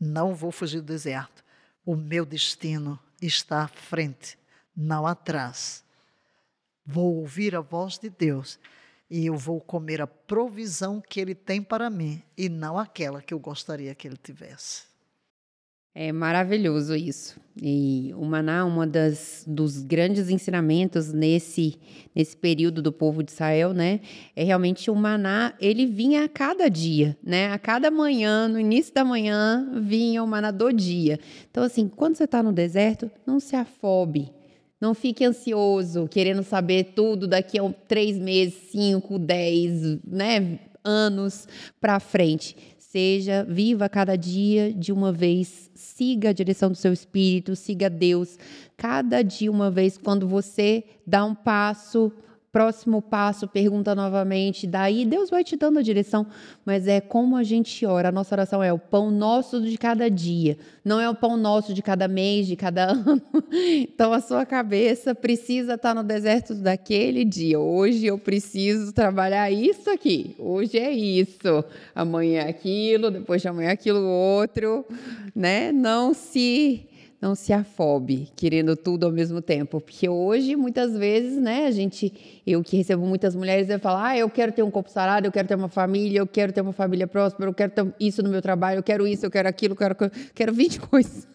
não 0.00 0.34
vou 0.34 0.50
fugir 0.50 0.80
do 0.80 0.86
deserto. 0.86 1.44
O 1.84 1.94
meu 1.94 2.24
destino 2.24 2.98
está 3.20 3.64
à 3.64 3.68
frente, 3.68 4.38
não 4.74 5.06
atrás. 5.06 5.84
Vou 6.86 7.16
ouvir 7.16 7.54
a 7.54 7.60
voz 7.60 7.98
de 7.98 8.08
Deus 8.08 8.58
e 9.10 9.26
eu 9.26 9.36
vou 9.36 9.60
comer 9.60 10.00
a 10.00 10.06
provisão 10.06 11.02
que 11.06 11.20
Ele 11.20 11.34
tem 11.34 11.60
para 11.60 11.90
mim 11.90 12.22
e 12.38 12.48
não 12.48 12.78
aquela 12.78 13.20
que 13.20 13.34
eu 13.34 13.40
gostaria 13.40 13.94
que 13.94 14.06
Ele 14.06 14.16
tivesse. 14.16 14.90
É 15.92 16.12
maravilhoso 16.12 16.94
isso. 16.94 17.40
E 17.60 18.14
o 18.16 18.24
maná, 18.24 18.64
uma 18.64 18.86
das 18.86 19.44
dos 19.44 19.82
grandes 19.82 20.30
ensinamentos 20.30 21.12
nesse 21.12 21.80
nesse 22.14 22.36
período 22.36 22.80
do 22.80 22.92
povo 22.92 23.24
de 23.24 23.32
Israel, 23.32 23.72
né, 23.72 24.00
é 24.36 24.44
realmente 24.44 24.90
o 24.90 24.94
maná, 24.94 25.52
ele 25.60 25.86
vinha 25.86 26.24
a 26.24 26.28
cada 26.28 26.68
dia, 26.68 27.16
né? 27.22 27.52
A 27.52 27.58
cada 27.58 27.90
manhã, 27.90 28.46
no 28.46 28.58
início 28.58 28.94
da 28.94 29.04
manhã, 29.04 29.68
vinha 29.82 30.22
o 30.22 30.26
maná 30.26 30.52
do 30.52 30.72
dia. 30.72 31.18
Então 31.50 31.64
assim, 31.64 31.88
quando 31.88 32.16
você 32.16 32.24
está 32.24 32.40
no 32.40 32.52
deserto, 32.52 33.10
não 33.26 33.40
se 33.40 33.56
afobe, 33.56 34.32
não 34.80 34.94
fique 34.94 35.24
ansioso, 35.24 36.08
querendo 36.08 36.42
saber 36.42 36.92
tudo 36.94 37.28
daqui 37.28 37.58
a 37.58 37.68
três 37.86 38.16
meses, 38.18 38.54
cinco, 38.70 39.18
dez, 39.18 39.98
né, 40.06 40.58
anos 40.82 41.46
para 41.80 42.00
frente. 42.00 42.56
Seja, 42.78 43.46
viva 43.48 43.88
cada 43.88 44.16
dia 44.16 44.72
de 44.72 44.90
uma 44.90 45.12
vez, 45.12 45.70
siga 45.74 46.30
a 46.30 46.32
direção 46.32 46.70
do 46.70 46.76
seu 46.76 46.92
espírito, 46.92 47.54
siga 47.54 47.88
Deus. 47.88 48.36
Cada 48.76 49.22
dia 49.22 49.50
uma 49.50 49.70
vez, 49.70 49.96
quando 49.96 50.26
você 50.26 50.82
dá 51.06 51.24
um 51.24 51.34
passo, 51.34 52.10
próximo 52.52 53.00
passo, 53.00 53.46
pergunta 53.46 53.94
novamente, 53.94 54.66
daí 54.66 55.04
Deus 55.04 55.30
vai 55.30 55.44
te 55.44 55.56
dando 55.56 55.78
a 55.78 55.82
direção, 55.82 56.26
mas 56.64 56.88
é 56.88 57.00
como 57.00 57.36
a 57.36 57.44
gente 57.44 57.86
ora. 57.86 58.08
A 58.08 58.12
nossa 58.12 58.34
oração 58.34 58.62
é 58.62 58.72
o 58.72 58.78
pão 58.78 59.10
nosso 59.10 59.60
de 59.60 59.78
cada 59.78 60.10
dia, 60.10 60.58
não 60.84 61.00
é 61.00 61.08
o 61.08 61.14
pão 61.14 61.36
nosso 61.36 61.72
de 61.72 61.80
cada 61.80 62.08
mês, 62.08 62.46
de 62.46 62.56
cada 62.56 62.90
ano. 62.90 63.22
Então 63.52 64.12
a 64.12 64.20
sua 64.20 64.44
cabeça 64.44 65.14
precisa 65.14 65.74
estar 65.74 65.94
no 65.94 66.02
deserto 66.02 66.54
daquele 66.54 67.24
dia. 67.24 67.58
Hoje 67.58 68.06
eu 68.06 68.18
preciso 68.18 68.92
trabalhar 68.92 69.50
isso 69.50 69.88
aqui. 69.88 70.34
Hoje 70.38 70.76
é 70.78 70.90
isso. 70.90 71.64
Amanhã 71.94 72.42
é 72.42 72.48
aquilo, 72.48 73.10
depois 73.10 73.40
de 73.40 73.48
amanhã 73.48 73.68
é 73.68 73.72
aquilo 73.72 74.02
outro, 74.02 74.84
né? 75.34 75.70
Não 75.70 76.12
se 76.12 76.89
não 77.20 77.34
se 77.34 77.52
afobe 77.52 78.30
querendo 78.34 78.74
tudo 78.74 79.04
ao 79.04 79.12
mesmo 79.12 79.42
tempo, 79.42 79.80
porque 79.80 80.08
hoje 80.08 80.56
muitas 80.56 80.96
vezes, 80.96 81.36
né, 81.38 81.66
a 81.66 81.70
gente, 81.70 82.42
eu 82.46 82.62
que 82.62 82.76
recebo 82.76 83.04
muitas 83.04 83.34
mulheres, 83.36 83.68
eu 83.68 83.78
falo: 83.78 83.98
"Ah, 83.98 84.16
eu 84.16 84.30
quero 84.30 84.52
ter 84.52 84.62
um 84.62 84.70
corpo 84.70 84.90
sarado, 84.90 85.26
eu 85.26 85.32
quero 85.32 85.46
ter 85.46 85.54
uma 85.54 85.68
família, 85.68 86.18
eu 86.20 86.26
quero 86.26 86.52
ter 86.52 86.60
uma 86.62 86.72
família 86.72 87.06
próspera, 87.06 87.50
eu 87.50 87.54
quero 87.54 87.72
ter 87.72 87.94
isso 88.00 88.22
no 88.22 88.30
meu 88.30 88.40
trabalho, 88.40 88.78
eu 88.78 88.82
quero 88.82 89.06
isso, 89.06 89.26
eu 89.26 89.30
quero 89.30 89.48
aquilo, 89.48 89.74
eu 89.74 89.76
quero 89.76 89.96
quero 90.34 90.52
20 90.52 90.80
coisas". 90.88 91.28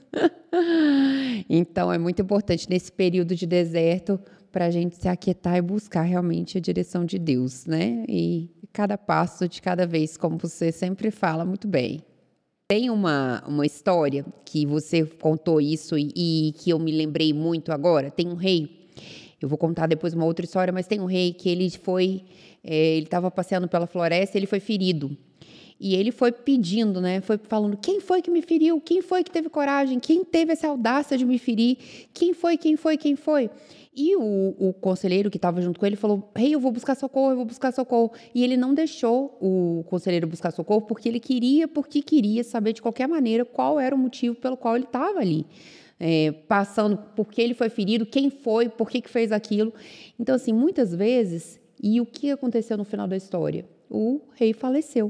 então 1.49 1.91
é 1.91 1.97
muito 1.97 2.21
importante 2.21 2.69
nesse 2.69 2.91
período 2.91 3.35
de 3.35 3.45
deserto 3.45 4.19
para 4.51 4.65
a 4.65 4.69
gente 4.71 4.95
se 4.95 5.07
aquietar 5.07 5.57
e 5.57 5.61
buscar 5.61 6.03
realmente 6.03 6.57
a 6.57 6.61
direção 6.61 7.03
de 7.03 7.19
Deus, 7.19 7.65
né? 7.65 8.05
E 8.07 8.49
cada 8.71 8.97
passo 8.97 9.49
de 9.49 9.61
cada 9.61 9.85
vez, 9.85 10.15
como 10.15 10.37
você 10.37 10.71
sempre 10.71 11.11
fala 11.11 11.43
muito 11.43 11.67
bem. 11.67 12.01
Tem 12.67 12.89
uma, 12.89 13.43
uma 13.47 13.63
história 13.63 14.25
que 14.43 14.65
você 14.65 15.05
contou 15.05 15.61
isso 15.61 15.95
e, 15.99 16.11
e 16.15 16.51
que 16.53 16.71
eu 16.71 16.79
me 16.79 16.91
lembrei 16.91 17.31
muito 17.31 17.71
agora. 17.71 18.09
Tem 18.09 18.27
um 18.27 18.33
rei, 18.33 18.89
eu 19.39 19.47
vou 19.47 19.55
contar 19.55 19.85
depois 19.85 20.15
uma 20.15 20.25
outra 20.25 20.43
história, 20.43 20.73
mas 20.73 20.87
tem 20.87 20.99
um 20.99 21.05
rei 21.05 21.31
que 21.31 21.47
ele 21.47 21.69
foi, 21.69 22.23
é, 22.63 22.95
ele 22.95 23.05
estava 23.05 23.29
passeando 23.29 23.67
pela 23.67 23.85
floresta, 23.85 24.35
e 24.35 24.39
ele 24.39 24.47
foi 24.47 24.59
ferido. 24.59 25.15
E 25.79 25.93
ele 25.93 26.11
foi 26.11 26.31
pedindo, 26.31 26.99
né? 26.99 27.21
Foi 27.21 27.37
falando: 27.37 27.77
quem 27.77 27.99
foi 27.99 28.19
que 28.19 28.31
me 28.31 28.41
feriu? 28.41 28.81
Quem 28.81 28.99
foi 28.99 29.23
que 29.23 29.29
teve 29.29 29.47
coragem? 29.47 29.99
Quem 29.99 30.23
teve 30.23 30.53
essa 30.53 30.67
audácia 30.67 31.15
de 31.19 31.25
me 31.25 31.37
ferir? 31.37 31.77
Quem 32.15 32.33
foi? 32.33 32.57
Quem 32.57 32.75
foi? 32.75 32.97
Quem 32.97 33.15
foi? 33.15 33.47
E 33.95 34.15
o, 34.15 34.55
o 34.59 34.73
conselheiro 34.73 35.31
que 35.31 35.37
estava 35.37 35.61
junto 35.61 35.79
com 35.79 35.85
ele 35.85 35.95
falou: 35.95 36.29
Rei, 36.35 36.47
hey, 36.47 36.53
eu 36.53 36.59
vou 36.59 36.71
buscar 36.71 36.95
socorro, 36.95 37.31
eu 37.31 37.37
vou 37.37 37.45
buscar 37.45 37.71
socorro. 37.71 38.11
E 38.33 38.43
ele 38.43 38.57
não 38.57 38.73
deixou 38.73 39.37
o 39.39 39.85
conselheiro 39.87 40.27
buscar 40.27 40.51
socorro 40.51 40.81
porque 40.81 41.07
ele 41.07 41.19
queria, 41.19 41.67
porque 41.67 42.01
queria 42.01 42.43
saber 42.43 42.73
de 42.73 42.81
qualquer 42.81 43.07
maneira 43.07 43.45
qual 43.45 43.79
era 43.79 43.95
o 43.95 43.97
motivo 43.97 44.35
pelo 44.35 44.57
qual 44.57 44.75
ele 44.75 44.85
estava 44.85 45.19
ali. 45.19 45.45
É, 45.97 46.33
passando 46.45 46.97
por 47.15 47.27
que 47.29 47.41
ele 47.41 47.53
foi 47.53 47.69
ferido, 47.69 48.05
quem 48.05 48.29
foi, 48.29 48.67
por 48.67 48.89
que, 48.89 48.99
que 48.99 49.09
fez 49.09 49.31
aquilo. 49.31 49.73
Então, 50.19 50.35
assim, 50.35 50.51
muitas 50.51 50.93
vezes, 50.93 51.57
e 51.81 52.01
o 52.01 52.05
que 52.05 52.29
aconteceu 52.31 52.77
no 52.77 52.83
final 52.83 53.07
da 53.07 53.15
história? 53.15 53.65
O 53.89 54.19
rei 54.33 54.51
faleceu. 54.51 55.09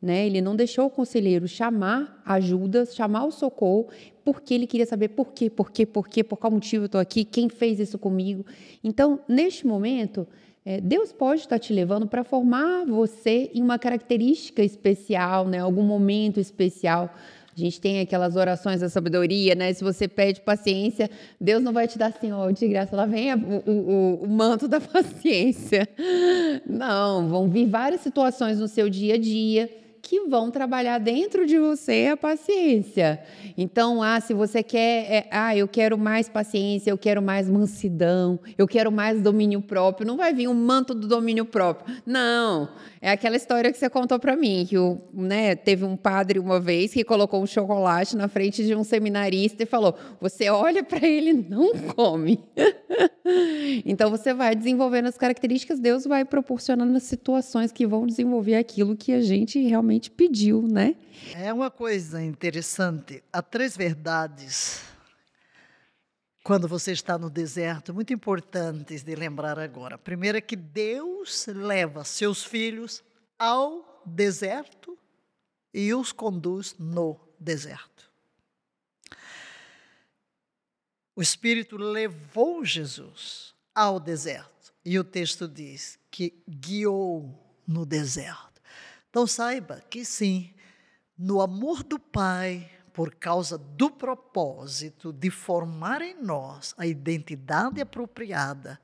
Né? 0.00 0.26
Ele 0.26 0.40
não 0.40 0.54
deixou 0.54 0.86
o 0.86 0.90
conselheiro 0.90 1.48
chamar 1.48 2.22
ajuda, 2.24 2.86
chamar 2.86 3.24
o 3.24 3.32
socorro, 3.32 3.88
porque 4.24 4.54
ele 4.54 4.66
queria 4.66 4.86
saber 4.86 5.08
por 5.08 5.32
quê, 5.32 5.50
por 5.50 5.72
quê, 5.72 5.84
por 5.84 6.08
quê, 6.08 6.22
por 6.22 6.36
qual 6.36 6.52
motivo 6.52 6.84
eu 6.84 6.86
estou 6.86 7.00
aqui, 7.00 7.24
quem 7.24 7.48
fez 7.48 7.80
isso 7.80 7.98
comigo. 7.98 8.46
Então, 8.84 9.18
neste 9.26 9.66
momento, 9.66 10.26
é, 10.64 10.80
Deus 10.80 11.12
pode 11.12 11.40
estar 11.40 11.58
te 11.58 11.72
levando 11.72 12.06
para 12.06 12.22
formar 12.22 12.84
você 12.84 13.50
em 13.54 13.62
uma 13.62 13.78
característica 13.78 14.62
especial, 14.62 15.48
né? 15.48 15.58
algum 15.58 15.82
momento 15.82 16.38
especial. 16.38 17.12
A 17.56 17.58
gente 17.58 17.80
tem 17.80 18.00
aquelas 18.00 18.36
orações 18.36 18.82
da 18.82 18.88
sabedoria, 18.88 19.56
né? 19.56 19.72
Se 19.72 19.82
você 19.82 20.06
pede 20.06 20.42
paciência, 20.42 21.10
Deus 21.40 21.60
não 21.60 21.72
vai 21.72 21.88
te 21.88 21.98
dar 21.98 22.06
assim, 22.06 22.30
ó, 22.30 22.48
de 22.52 22.68
graça, 22.68 22.94
lá 22.94 23.04
vem 23.04 23.34
o, 23.34 23.62
o, 23.66 24.24
o 24.24 24.28
manto 24.28 24.68
da 24.68 24.78
paciência. 24.78 25.88
Não, 26.64 27.26
vão 27.28 27.48
vir 27.48 27.66
várias 27.66 28.02
situações 28.02 28.60
no 28.60 28.68
seu 28.68 28.88
dia 28.88 29.14
a 29.14 29.18
dia 29.18 29.68
que 30.08 30.20
vão 30.26 30.50
trabalhar 30.50 30.96
dentro 30.96 31.44
de 31.44 31.58
você 31.58 32.08
a 32.10 32.16
paciência. 32.16 33.20
Então, 33.58 34.02
ah, 34.02 34.18
se 34.18 34.32
você 34.32 34.62
quer, 34.62 35.12
é, 35.12 35.28
ah, 35.30 35.54
eu 35.54 35.68
quero 35.68 35.98
mais 35.98 36.30
paciência, 36.30 36.90
eu 36.90 36.96
quero 36.96 37.20
mais 37.20 37.46
mansidão, 37.46 38.40
eu 38.56 38.66
quero 38.66 38.90
mais 38.90 39.20
domínio 39.20 39.60
próprio, 39.60 40.06
não 40.06 40.16
vai 40.16 40.32
vir 40.32 40.48
um 40.48 40.54
manto 40.54 40.94
do 40.94 41.06
domínio 41.06 41.44
próprio. 41.44 41.94
Não, 42.06 42.70
é 43.02 43.10
aquela 43.10 43.36
história 43.36 43.70
que 43.70 43.76
você 43.76 43.90
contou 43.90 44.18
para 44.18 44.34
mim, 44.34 44.64
que 44.66 44.78
o, 44.78 44.98
né, 45.12 45.54
teve 45.54 45.84
um 45.84 45.94
padre 45.94 46.38
uma 46.38 46.58
vez 46.58 46.94
que 46.94 47.04
colocou 47.04 47.42
um 47.42 47.46
chocolate 47.46 48.16
na 48.16 48.28
frente 48.28 48.64
de 48.64 48.74
um 48.74 48.84
seminarista 48.84 49.62
e 49.62 49.66
falou: 49.66 49.94
"Você 50.22 50.48
olha 50.48 50.82
para 50.82 51.06
ele, 51.06 51.34
não 51.34 51.74
come". 51.94 52.40
então 53.84 54.10
você 54.10 54.32
vai 54.32 54.56
desenvolvendo 54.56 55.06
as 55.06 55.18
características, 55.18 55.78
Deus 55.78 56.06
vai 56.06 56.24
proporcionando 56.24 56.96
as 56.96 57.02
situações 57.02 57.70
que 57.70 57.86
vão 57.86 58.06
desenvolver 58.06 58.54
aquilo 58.54 58.96
que 58.96 59.12
a 59.12 59.20
gente 59.20 59.60
realmente 59.60 59.97
pediu, 60.06 60.62
né? 60.62 60.94
É 61.34 61.52
uma 61.52 61.70
coisa 61.70 62.22
interessante. 62.22 63.22
Há 63.32 63.42
três 63.42 63.76
verdades 63.76 64.82
quando 66.48 66.66
você 66.66 66.92
está 66.92 67.18
no 67.18 67.28
deserto, 67.28 67.92
muito 67.92 68.12
importantes 68.12 69.02
de 69.02 69.14
lembrar 69.14 69.58
agora. 69.58 69.98
Primeiro 69.98 70.38
é 70.38 70.40
que 70.40 70.56
Deus 70.56 71.46
leva 71.46 72.04
seus 72.04 72.42
filhos 72.42 73.02
ao 73.38 74.02
deserto 74.06 74.96
e 75.74 75.92
os 75.92 76.10
conduz 76.10 76.74
no 76.78 77.20
deserto. 77.38 78.10
O 81.14 81.20
Espírito 81.20 81.76
levou 81.76 82.64
Jesus 82.64 83.54
ao 83.74 84.00
deserto 84.00 84.72
e 84.82 84.98
o 84.98 85.04
texto 85.04 85.46
diz 85.46 85.98
que 86.10 86.42
guiou 86.48 87.60
no 87.66 87.84
deserto. 87.84 88.47
Então 89.18 89.26
saiba 89.26 89.82
que 89.90 90.04
sim, 90.04 90.54
no 91.18 91.40
amor 91.40 91.82
do 91.82 91.98
Pai, 91.98 92.70
por 92.92 93.16
causa 93.16 93.58
do 93.58 93.90
propósito 93.90 95.12
de 95.12 95.28
formar 95.28 96.00
em 96.02 96.22
nós 96.22 96.72
a 96.78 96.86
identidade 96.86 97.80
apropriada 97.80 98.80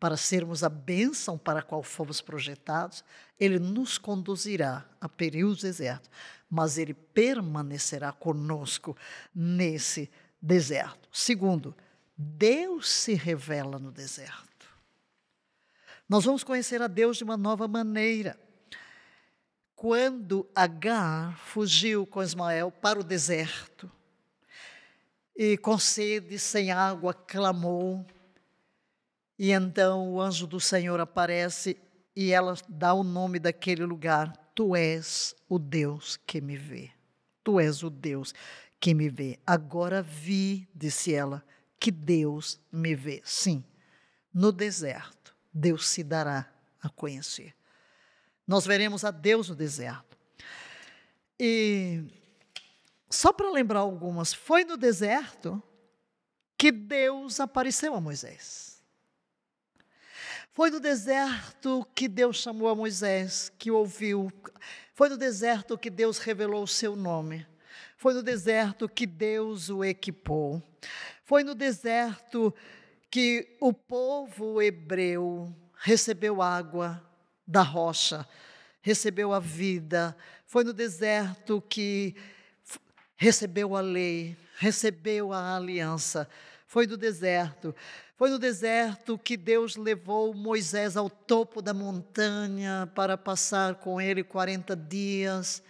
para 0.00 0.16
sermos 0.16 0.64
a 0.64 0.70
bênção 0.70 1.36
para 1.36 1.58
a 1.58 1.62
qual 1.62 1.82
fomos 1.82 2.22
projetados, 2.22 3.04
ele 3.38 3.58
nos 3.58 3.98
conduzirá 3.98 4.88
a 4.98 5.10
períodos 5.10 5.60
desertos, 5.60 6.10
mas 6.48 6.78
ele 6.78 6.94
permanecerá 6.94 8.12
conosco 8.12 8.96
nesse 9.34 10.10
deserto. 10.40 11.06
Segundo, 11.12 11.76
Deus 12.16 12.88
se 12.88 13.12
revela 13.12 13.78
no 13.78 13.92
deserto. 13.92 14.46
Nós 16.08 16.24
vamos 16.24 16.42
conhecer 16.42 16.80
a 16.80 16.86
Deus 16.86 17.18
de 17.18 17.24
uma 17.24 17.36
nova 17.36 17.68
maneira 17.68 18.45
quando 19.76 20.48
Agar 20.54 21.38
fugiu 21.38 22.06
com 22.06 22.22
Ismael 22.22 22.72
para 22.72 22.98
o 22.98 23.04
deserto 23.04 23.92
e 25.36 25.58
com 25.58 25.78
sede, 25.78 26.38
sem 26.38 26.72
água, 26.72 27.12
clamou. 27.12 28.04
E 29.38 29.52
então 29.52 30.14
o 30.14 30.20
anjo 30.20 30.46
do 30.46 30.58
Senhor 30.58 30.98
aparece 30.98 31.76
e 32.16 32.32
ela 32.32 32.54
dá 32.66 32.94
o 32.94 33.04
nome 33.04 33.38
daquele 33.38 33.84
lugar: 33.84 34.32
Tu 34.54 34.74
és 34.74 35.36
o 35.46 35.58
Deus 35.58 36.16
que 36.26 36.40
me 36.40 36.56
vê. 36.56 36.90
Tu 37.44 37.60
és 37.60 37.82
o 37.82 37.90
Deus 37.90 38.34
que 38.80 38.94
me 38.94 39.10
vê. 39.10 39.38
Agora 39.46 40.00
vi, 40.02 40.66
disse 40.74 41.12
ela, 41.12 41.44
que 41.78 41.90
Deus 41.90 42.58
me 42.72 42.94
vê. 42.94 43.20
Sim, 43.22 43.62
no 44.32 44.50
deserto, 44.50 45.36
Deus 45.52 45.86
se 45.86 46.02
dará 46.02 46.50
a 46.82 46.88
conhecer. 46.88 47.55
Nós 48.46 48.64
veremos 48.66 49.04
a 49.04 49.10
Deus 49.10 49.48
no 49.48 49.54
deserto. 49.54 50.16
E 51.38 52.04
só 53.10 53.32
para 53.32 53.50
lembrar 53.50 53.80
algumas, 53.80 54.32
foi 54.32 54.64
no 54.64 54.76
deserto 54.76 55.62
que 56.56 56.70
Deus 56.70 57.40
apareceu 57.40 57.94
a 57.94 58.00
Moisés. 58.00 58.82
Foi 60.52 60.70
no 60.70 60.80
deserto 60.80 61.86
que 61.94 62.08
Deus 62.08 62.38
chamou 62.38 62.68
a 62.68 62.74
Moisés, 62.74 63.52
que 63.58 63.70
ouviu. 63.70 64.32
Foi 64.94 65.08
no 65.08 65.16
deserto 65.16 65.76
que 65.76 65.90
Deus 65.90 66.18
revelou 66.18 66.62
o 66.62 66.68
seu 66.68 66.96
nome. 66.96 67.46
Foi 67.98 68.14
no 68.14 68.22
deserto 68.22 68.88
que 68.88 69.06
Deus 69.06 69.68
o 69.68 69.84
equipou. 69.84 70.62
Foi 71.24 71.42
no 71.44 71.54
deserto 71.54 72.54
que 73.10 73.56
o 73.60 73.72
povo 73.72 74.62
hebreu 74.62 75.54
recebeu 75.74 76.40
água 76.40 77.05
da 77.46 77.62
rocha, 77.62 78.26
recebeu 78.80 79.32
a 79.32 79.40
vida, 79.40 80.16
foi 80.46 80.64
no 80.64 80.72
deserto 80.72 81.62
que 81.68 82.14
recebeu 83.16 83.76
a 83.76 83.80
lei, 83.80 84.36
recebeu 84.58 85.32
a 85.32 85.56
aliança, 85.56 86.28
foi 86.66 86.86
no 86.86 86.96
deserto. 86.96 87.74
Foi 88.16 88.30
no 88.30 88.38
deserto 88.38 89.18
que 89.18 89.36
Deus 89.36 89.76
levou 89.76 90.32
Moisés 90.32 90.96
ao 90.96 91.10
topo 91.10 91.60
da 91.60 91.74
montanha 91.74 92.90
para 92.94 93.18
passar 93.18 93.74
com 93.74 94.00
ele 94.00 94.24
40 94.24 94.74
dias 94.74 95.62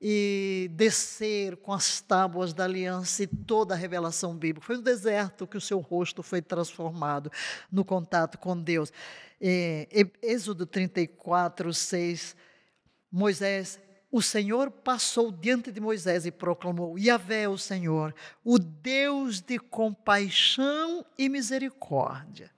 e 0.00 0.68
descer 0.72 1.56
com 1.56 1.72
as 1.72 2.00
tábuas 2.00 2.52
da 2.52 2.64
aliança 2.64 3.22
e 3.22 3.28
toda 3.28 3.74
a 3.74 3.76
revelação 3.76 4.34
bíblica. 4.34 4.66
Foi 4.66 4.76
no 4.76 4.82
deserto 4.82 5.46
que 5.46 5.56
o 5.56 5.60
seu 5.60 5.78
rosto 5.78 6.20
foi 6.20 6.42
transformado 6.42 7.30
no 7.70 7.84
contato 7.84 8.38
com 8.38 8.60
Deus. 8.60 8.92
É, 9.40 9.88
Êxodo 10.22 10.66
34, 10.66 11.72
6, 11.72 12.36
Moisés, 13.10 13.80
o 14.10 14.20
Senhor 14.20 14.70
passou 14.70 15.30
diante 15.30 15.70
de 15.70 15.80
Moisés 15.80 16.26
e 16.26 16.30
proclamou: 16.30 16.98
Yahvé, 16.98 17.48
o 17.48 17.58
Senhor, 17.58 18.14
o 18.44 18.58
Deus 18.58 19.40
de 19.40 19.58
compaixão 19.58 21.04
e 21.16 21.28
misericórdia. 21.28 22.50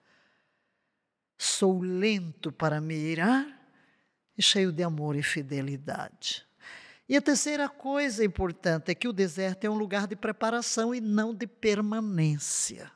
Sou 1.36 1.80
lento 1.80 2.52
para 2.52 2.80
me 2.80 2.94
irar 2.94 3.46
e 4.36 4.42
cheio 4.42 4.72
de 4.72 4.82
amor 4.82 5.16
e 5.16 5.22
fidelidade 5.22 6.46
e 7.10 7.16
a 7.16 7.20
terceira 7.20 7.68
coisa 7.68 8.24
importante 8.24 8.92
é 8.92 8.94
que 8.94 9.08
o 9.08 9.12
deserto 9.12 9.64
é 9.64 9.68
um 9.68 9.74
lugar 9.74 10.06
de 10.06 10.14
preparação 10.14 10.94
e 10.94 11.00
não 11.00 11.34
de 11.34 11.44
permanência. 11.44 12.88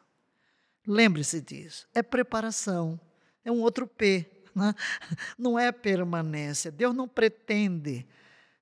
Lembre-se 0.86 1.40
disso. 1.40 1.88
É 1.92 2.00
preparação. 2.00 3.00
É 3.44 3.52
um 3.52 3.60
outro 3.60 3.86
P. 3.86 4.26
Né? 4.54 4.74
Não 5.38 5.58
é 5.58 5.70
permanência. 5.72 6.70
Deus 6.70 6.94
não 6.94 7.08
pretende 7.08 8.06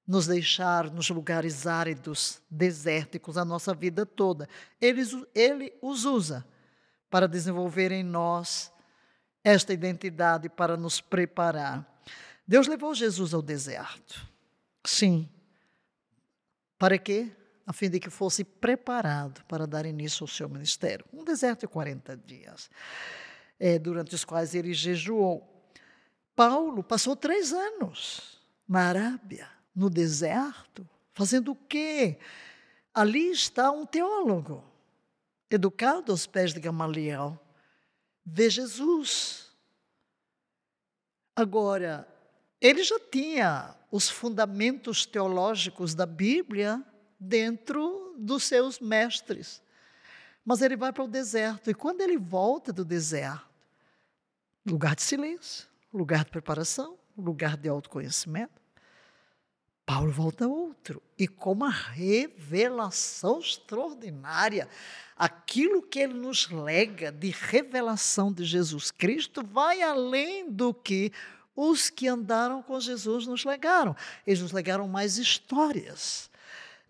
nos 0.07 0.27
deixar 0.27 0.91
nos 0.91 1.09
lugares 1.11 1.67
áridos, 1.67 2.43
desérticos 2.51 3.39
a 3.39 3.45
nossa 3.45 3.73
vida 3.73 4.05
toda. 4.05 4.49
Ele, 4.81 5.03
ele 5.35 5.73
os 5.81 6.05
usa 6.05 6.45
para 7.09 7.29
desenvolver 7.29 7.93
em 7.93 8.03
nós 8.03 8.73
esta 9.45 9.73
identidade, 9.73 10.49
para 10.49 10.77
nos 10.77 11.01
preparar. 11.01 11.87
Deus 12.47 12.67
levou 12.67 12.95
Jesus 12.95 13.35
ao 13.35 13.43
deserto. 13.43 14.27
Sim. 14.85 15.29
Para 16.79 16.99
quê? 16.99 17.31
A 17.67 17.73
fim 17.73 17.89
de 17.89 18.01
que 18.01 18.11
fosse 18.11 18.45
preparado 18.45 19.45
para 19.45 19.67
dar 19.67 19.87
início 19.87 20.25
ao 20.25 20.29
seu 20.29 20.49
ministério. 20.49 21.05
Um 21.13 21.25
deserto 21.25 21.61
de 21.61 21.69
40 21.69 22.17
dias, 22.17 22.69
é, 23.65 23.79
durante 23.79 24.13
os 24.13 24.25
quais 24.25 24.57
ele 24.57 24.75
jejuou. 24.75 25.49
Paulo 26.35 26.83
passou 26.83 27.15
três 27.15 27.53
anos 27.53 28.41
na 28.67 28.89
Arábia, 28.89 29.49
no 29.73 29.89
deserto, 29.89 30.85
fazendo 31.13 31.53
o 31.53 31.55
quê? 31.55 32.19
Ali 32.93 33.31
está 33.31 33.71
um 33.71 33.87
teólogo, 33.87 34.65
educado 35.49 36.11
aos 36.11 36.27
pés 36.27 36.53
de 36.53 36.59
Gamaliel, 36.59 37.41
vê 38.27 38.51
Jesus. 38.51 39.53
Agora, 41.37 42.09
ele 42.61 42.83
já 42.83 42.99
tinha 42.99 43.77
os 43.93 44.11
fundamentos 44.11 45.07
teológicos 45.07 45.95
da 45.95 46.05
Bíblia 46.05 46.85
dentro 47.17 48.17
dos 48.19 48.43
seus 48.43 48.81
mestres. 48.81 49.63
Mas 50.45 50.61
ele 50.63 50.75
vai 50.75 50.93
para 50.93 51.05
o 51.05 51.09
deserto, 51.09 51.71
e 51.71 51.75
quando 51.75 52.01
ele 52.01 52.19
volta 52.19 52.73
do 52.73 52.85
deserto, 52.85 53.52
lugar 54.67 54.95
de 54.95 55.03
silêncio, 55.03 55.69
lugar 55.93 56.25
de 56.25 56.31
preparação, 56.31 56.99
lugar 57.17 57.57
de 57.57 57.69
autoconhecimento, 57.69 58.63
Paulo 59.85 60.13
volta 60.13 60.47
outro, 60.47 61.03
e 61.19 61.27
com 61.27 61.53
uma 61.53 61.71
revelação 61.71 63.41
extraordinária. 63.41 64.69
Aquilo 65.17 65.83
que 65.83 65.99
ele 65.99 66.15
nos 66.15 66.49
lega 66.49 67.11
de 67.11 67.31
revelação 67.31 68.33
de 68.33 68.45
Jesus 68.45 68.91
Cristo 68.91 69.45
vai 69.45 69.83
além 69.83 70.51
do 70.51 70.73
que 70.73 71.13
os 71.55 71.91
que 71.91 72.09
andaram 72.09 72.63
com 72.63 72.81
Jesus 72.81 73.27
nos 73.27 73.45
legaram. 73.45 73.95
Eles 74.27 74.41
nos 74.41 74.53
legaram 74.53 74.89
mais 74.89 75.19
histórias. 75.19 76.31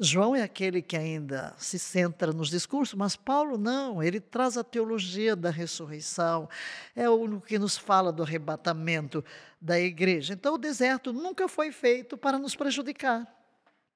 João 0.00 0.34
é 0.34 0.42
aquele 0.42 0.82
que 0.82 0.96
ainda 0.96 1.54
se 1.58 1.78
centra 1.78 2.32
nos 2.32 2.50
discursos, 2.50 2.94
mas 2.94 3.14
Paulo 3.14 3.56
não, 3.56 4.02
ele 4.02 4.20
traz 4.20 4.56
a 4.56 4.64
teologia 4.64 5.36
da 5.36 5.50
ressurreição, 5.50 6.48
é 6.96 7.08
o 7.08 7.14
único 7.14 7.46
que 7.46 7.58
nos 7.58 7.78
fala 7.78 8.12
do 8.12 8.22
arrebatamento 8.22 9.24
da 9.60 9.78
igreja. 9.78 10.34
Então, 10.34 10.54
o 10.54 10.58
deserto 10.58 11.12
nunca 11.12 11.46
foi 11.46 11.70
feito 11.70 12.16
para 12.16 12.38
nos 12.38 12.56
prejudicar, 12.56 13.26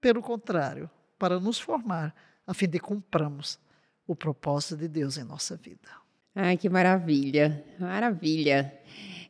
pelo 0.00 0.22
contrário, 0.22 0.88
para 1.18 1.40
nos 1.40 1.58
formar, 1.58 2.14
a 2.46 2.54
fim 2.54 2.68
de 2.68 2.78
cumpramos 2.78 3.58
o 4.06 4.14
propósito 4.14 4.76
de 4.76 4.88
Deus 4.88 5.18
em 5.18 5.24
nossa 5.24 5.56
vida. 5.56 5.88
Ai, 6.34 6.56
que 6.56 6.68
maravilha, 6.68 7.64
maravilha. 7.78 8.72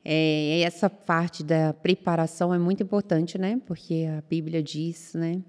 É, 0.05 0.61
essa 0.61 0.91
parte 0.91 1.43
da 1.43 1.73
preparação 1.73 2.53
é 2.53 2.59
muito 2.59 2.83
importante, 2.83 3.39
né? 3.39 3.61
Porque 3.67 4.07
a 4.19 4.21
Bíblia 4.29 4.63
diz, 4.63 5.15
né? 5.15 5.43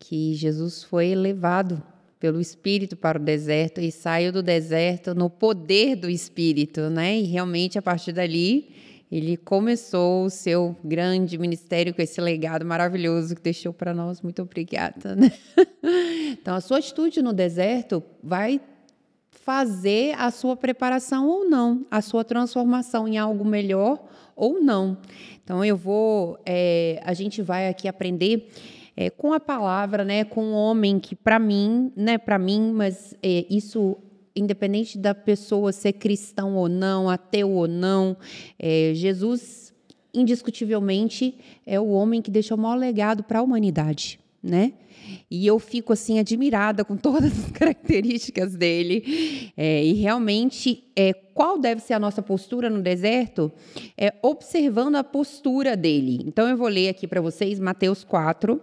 Que 0.00 0.34
Jesus 0.34 0.82
foi 0.82 1.14
levado 1.14 1.80
pelo 2.18 2.40
Espírito 2.40 2.96
para 2.96 3.18
o 3.18 3.22
deserto 3.22 3.80
e 3.80 3.92
saiu 3.92 4.32
do 4.32 4.42
deserto 4.42 5.14
no 5.14 5.30
poder 5.30 5.94
do 5.94 6.10
Espírito, 6.10 6.90
né? 6.90 7.18
E 7.18 7.22
realmente 7.22 7.78
a 7.78 7.82
partir 7.82 8.12
dali 8.12 8.74
ele 9.10 9.36
começou 9.36 10.24
o 10.24 10.30
seu 10.30 10.76
grande 10.84 11.36
ministério 11.36 11.92
com 11.92 12.00
esse 12.00 12.20
legado 12.20 12.64
maravilhoso 12.64 13.34
que 13.34 13.42
deixou 13.42 13.72
para 13.72 13.92
nós. 13.92 14.22
Muito 14.22 14.42
obrigada. 14.42 15.14
Né? 15.14 15.32
Então, 16.32 16.54
a 16.54 16.60
sua 16.60 16.78
atitude 16.78 17.20
no 17.20 17.32
deserto 17.32 18.02
vai 18.22 18.60
fazer 19.30 20.14
a 20.16 20.30
sua 20.30 20.56
preparação 20.56 21.26
ou 21.26 21.44
não, 21.44 21.84
a 21.90 22.00
sua 22.00 22.22
transformação 22.22 23.08
em 23.08 23.18
algo 23.18 23.44
melhor 23.44 24.00
ou 24.36 24.62
não. 24.62 24.96
Então, 25.42 25.64
eu 25.64 25.76
vou, 25.76 26.38
é, 26.46 27.02
a 27.04 27.12
gente 27.12 27.42
vai 27.42 27.68
aqui 27.68 27.88
aprender 27.88 28.48
é, 28.96 29.10
com 29.10 29.32
a 29.32 29.40
palavra, 29.40 30.04
né, 30.04 30.24
com 30.24 30.52
o 30.52 30.54
homem 30.54 30.98
que 30.98 31.14
para 31.14 31.38
mim, 31.38 31.92
né, 31.96 32.18
para 32.18 32.38
mim, 32.38 32.72
mas 32.72 33.14
é, 33.22 33.46
isso 33.48 33.96
independente 34.34 34.96
da 34.96 35.14
pessoa 35.14 35.72
ser 35.72 35.94
cristão 35.94 36.56
ou 36.56 36.68
não, 36.68 37.10
ateu 37.10 37.50
ou 37.50 37.66
não, 37.66 38.16
é, 38.58 38.92
Jesus 38.94 39.74
indiscutivelmente 40.12 41.36
é 41.66 41.78
o 41.78 41.88
homem 41.88 42.20
que 42.20 42.30
deixou 42.30 42.56
o 42.56 42.60
maior 42.60 42.76
legado 42.76 43.22
para 43.22 43.38
a 43.38 43.42
humanidade, 43.42 44.19
né? 44.42 44.72
E 45.30 45.46
eu 45.46 45.58
fico 45.58 45.92
assim 45.92 46.18
admirada 46.18 46.84
com 46.84 46.96
todas 46.96 47.32
as 47.32 47.50
características 47.52 48.54
dele. 48.54 49.52
É, 49.56 49.84
e 49.84 49.92
realmente, 49.94 50.84
é, 50.96 51.12
qual 51.12 51.58
deve 51.58 51.80
ser 51.80 51.94
a 51.94 51.98
nossa 51.98 52.22
postura 52.22 52.70
no 52.70 52.80
deserto? 52.80 53.52
É 53.96 54.14
observando 54.22 54.96
a 54.96 55.04
postura 55.04 55.76
dele. 55.76 56.22
Então 56.26 56.48
eu 56.48 56.56
vou 56.56 56.68
ler 56.68 56.88
aqui 56.88 57.06
para 57.06 57.20
vocês 57.20 57.58
Mateus 57.58 58.04
4. 58.04 58.60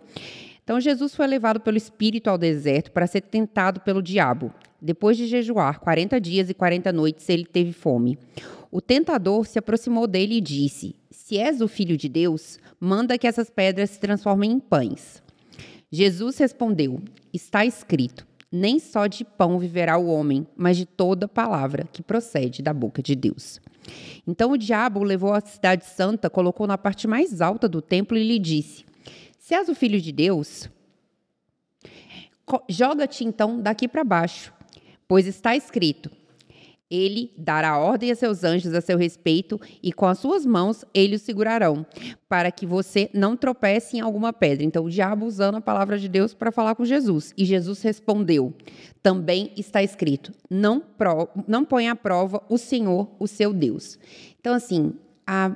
Então 0.63 0.79
Jesus 0.81 1.15
foi 1.15 1.27
levado 1.27 1.59
pelo 1.59 1.77
Espírito 1.77 2.29
ao 2.29 2.37
deserto 2.37 2.91
para 2.91 3.07
ser 3.07 3.21
tentado 3.21 3.81
pelo 3.81 4.01
diabo. 4.01 4.53
Depois 4.81 5.17
de 5.17 5.25
jejuar 5.25 5.79
40 5.79 6.19
dias 6.19 6.49
e 6.49 6.53
40 6.53 6.91
noites, 6.91 7.27
ele 7.29 7.45
teve 7.45 7.71
fome. 7.71 8.17
O 8.69 8.81
tentador 8.81 9.47
se 9.47 9.57
aproximou 9.57 10.05
dele 10.05 10.35
e 10.35 10.41
disse: 10.41 10.95
Se 11.09 11.37
és 11.37 11.61
o 11.61 11.67
filho 11.67 11.97
de 11.97 12.09
Deus, 12.09 12.59
manda 12.79 13.17
que 13.17 13.27
essas 13.27 13.49
pedras 13.49 13.91
se 13.91 13.99
transformem 13.99 14.51
em 14.51 14.59
pães. 14.59 15.23
Jesus 15.91 16.37
respondeu: 16.37 17.01
Está 17.33 17.65
escrito: 17.65 18.27
Nem 18.51 18.79
só 18.79 19.07
de 19.07 19.23
pão 19.23 19.57
viverá 19.57 19.97
o 19.97 20.07
homem, 20.07 20.45
mas 20.55 20.77
de 20.77 20.85
toda 20.85 21.27
palavra 21.27 21.87
que 21.91 22.01
procede 22.01 22.61
da 22.61 22.73
boca 22.73 23.01
de 23.01 23.15
Deus. 23.15 23.59
Então 24.25 24.51
o 24.51 24.57
diabo 24.57 25.03
levou 25.03 25.33
à 25.33 25.39
cidade 25.39 25.85
santa, 25.85 26.29
colocou 26.29 26.67
na 26.67 26.77
parte 26.77 27.07
mais 27.07 27.41
alta 27.41 27.69
do 27.69 27.81
templo 27.81 28.17
e 28.17 28.27
lhe 28.27 28.39
disse: 28.39 28.85
Se 29.39 29.55
és 29.55 29.69
o 29.69 29.75
filho 29.75 30.01
de 30.01 30.11
Deus, 30.11 30.69
joga-te 32.67 33.23
então 33.23 33.61
daqui 33.61 33.87
para 33.87 34.03
baixo, 34.03 34.53
pois 35.07 35.25
está 35.25 35.55
escrito: 35.55 36.11
ele 36.89 37.33
dará 37.37 37.77
ordem 37.77 38.11
a 38.11 38.15
seus 38.15 38.43
anjos 38.43 38.73
a 38.73 38.81
seu 38.81 38.97
respeito, 38.97 39.59
e 39.83 39.91
com 39.91 40.05
as 40.05 40.19
suas 40.19 40.45
mãos 40.45 40.85
eles 40.93 41.21
o 41.21 41.25
segurarão, 41.25 41.85
para 42.29 42.51
que 42.51 42.65
você 42.65 43.09
não 43.13 43.35
tropece 43.35 43.97
em 43.97 43.99
alguma 43.99 44.31
pedra. 44.31 44.63
Então, 44.63 44.85
o 44.85 44.89
diabo 44.89 45.25
usando 45.25 45.55
a 45.55 45.61
palavra 45.61 45.97
de 45.97 46.07
Deus 46.07 46.33
para 46.33 46.51
falar 46.51 46.75
com 46.75 46.85
Jesus. 46.85 47.33
E 47.37 47.45
Jesus 47.45 47.81
respondeu: 47.81 48.53
Também 49.03 49.51
está 49.57 49.83
escrito: 49.83 50.31
Não, 50.49 50.79
pro, 50.79 51.27
não 51.47 51.65
põe 51.65 51.89
à 51.89 51.95
prova 51.95 52.41
o 52.49 52.57
Senhor, 52.57 53.09
o 53.19 53.27
seu 53.27 53.53
Deus. 53.53 53.99
Então, 54.39 54.53
assim, 54.53 54.93
a 55.25 55.55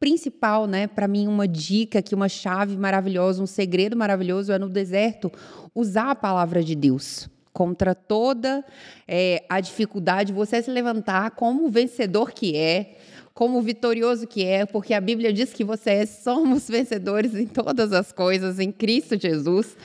principal, 0.00 0.66
né, 0.66 0.86
para 0.88 1.06
mim, 1.06 1.28
uma 1.28 1.46
dica 1.46 2.02
que 2.02 2.14
uma 2.14 2.28
chave 2.28 2.76
maravilhosa, 2.76 3.42
um 3.42 3.46
segredo 3.46 3.96
maravilhoso 3.96 4.52
é 4.52 4.58
no 4.58 4.68
deserto 4.68 5.30
usar 5.74 6.10
a 6.10 6.14
palavra 6.14 6.62
de 6.62 6.74
Deus 6.74 7.30
contra 7.52 7.94
toda 7.94 8.64
é, 9.06 9.44
a 9.48 9.60
dificuldade, 9.60 10.32
você 10.32 10.62
se 10.62 10.70
levantar 10.70 11.32
como 11.32 11.68
vencedor 11.68 12.32
que 12.32 12.56
é, 12.56 12.96
como 13.34 13.60
vitorioso 13.62 14.26
que 14.26 14.44
é, 14.44 14.66
porque 14.66 14.92
a 14.92 15.00
Bíblia 15.00 15.32
diz 15.32 15.52
que 15.52 15.64
você 15.64 15.90
é, 15.90 16.06
somos 16.06 16.68
vencedores 16.70 17.34
em 17.34 17.46
todas 17.46 17.92
as 17.92 18.12
coisas 18.12 18.58
em 18.58 18.70
Cristo 18.70 19.18
Jesus. 19.20 19.76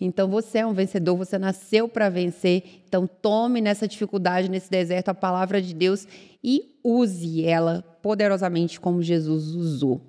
Então 0.00 0.28
você 0.28 0.58
é 0.58 0.66
um 0.66 0.72
vencedor, 0.72 1.16
você 1.16 1.38
nasceu 1.38 1.88
para 1.88 2.08
vencer. 2.08 2.62
Então 2.88 3.06
tome 3.06 3.60
nessa 3.60 3.86
dificuldade, 3.86 4.50
nesse 4.50 4.70
deserto, 4.70 5.08
a 5.08 5.14
palavra 5.14 5.62
de 5.62 5.74
Deus 5.74 6.06
e 6.42 6.76
use 6.82 7.44
ela 7.44 7.82
poderosamente 8.02 8.78
como 8.78 9.02
Jesus 9.02 9.48
usou. 9.48 10.00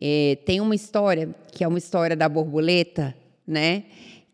É, 0.00 0.38
tem 0.46 0.60
uma 0.60 0.74
história 0.74 1.34
que 1.52 1.64
é 1.64 1.68
uma 1.68 1.78
história 1.78 2.14
da 2.14 2.28
borboleta, 2.28 3.14
né? 3.46 3.84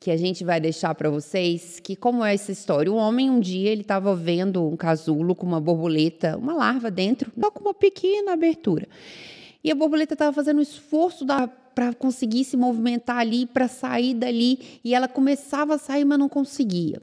Que 0.05 0.11
a 0.11 0.19
gente 0.19 0.45
vai 0.45 0.61
deixar 0.61 0.95
para 0.95 1.09
vocês, 1.09 1.81
que 1.81 1.97
como 1.97 2.23
é 2.23 2.35
essa 2.35 2.53
história? 2.53 2.93
Um 2.93 2.97
homem 2.97 3.31
um 3.31 3.41
dia 3.41 3.71
ele 3.71 3.81
estava 3.81 4.15
vendo 4.15 4.63
um 4.63 4.77
casulo 4.77 5.35
com 5.35 5.47
uma 5.47 5.59
borboleta, 5.59 6.37
uma 6.37 6.53
larva 6.53 6.91
dentro, 6.91 7.33
só 7.41 7.51
com 7.51 7.61
uma 7.61 7.73
pequena 7.73 8.35
abertura. 8.35 8.87
E 9.65 9.73
a 9.73 9.75
borboleta 9.75 10.13
estava 10.13 10.31
fazendo 10.31 10.59
um 10.59 10.63
esforço 10.63 11.25
para 11.75 11.95
conseguir 11.95 12.45
se 12.45 12.55
movimentar 12.55 13.17
ali, 13.17 13.47
para 13.47 13.67
sair 13.67 14.13
dali, 14.13 14.79
e 14.85 14.95
ela 14.95 15.09
começava 15.09 15.77
a 15.77 15.79
sair, 15.79 16.05
mas 16.05 16.19
não 16.19 16.29
conseguia. 16.29 17.01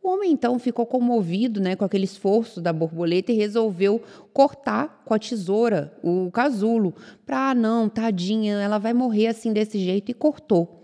O 0.00 0.10
homem 0.10 0.30
então 0.30 0.56
ficou 0.56 0.86
comovido, 0.86 1.60
né, 1.60 1.74
com 1.74 1.84
aquele 1.84 2.04
esforço 2.04 2.60
da 2.60 2.72
borboleta 2.72 3.32
e 3.32 3.34
resolveu 3.34 4.00
cortar 4.32 5.02
com 5.04 5.12
a 5.12 5.18
tesoura 5.18 5.92
o 6.04 6.30
casulo, 6.30 6.94
para 7.26 7.50
ah, 7.50 7.54
não, 7.54 7.88
tadinha, 7.88 8.60
ela 8.60 8.78
vai 8.78 8.94
morrer 8.94 9.26
assim 9.26 9.52
desse 9.52 9.76
jeito 9.80 10.12
e 10.12 10.14
cortou. 10.14 10.83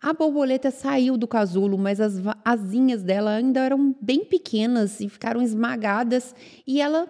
A 0.00 0.12
borboleta 0.12 0.70
saiu 0.70 1.16
do 1.16 1.26
casulo, 1.26 1.78
mas 1.78 2.00
as 2.00 2.14
asinhas 2.44 3.02
dela 3.02 3.30
ainda 3.30 3.60
eram 3.60 3.94
bem 4.00 4.24
pequenas 4.24 5.00
e 5.00 5.08
ficaram 5.08 5.40
esmagadas 5.40 6.34
e 6.66 6.80
ela 6.80 7.08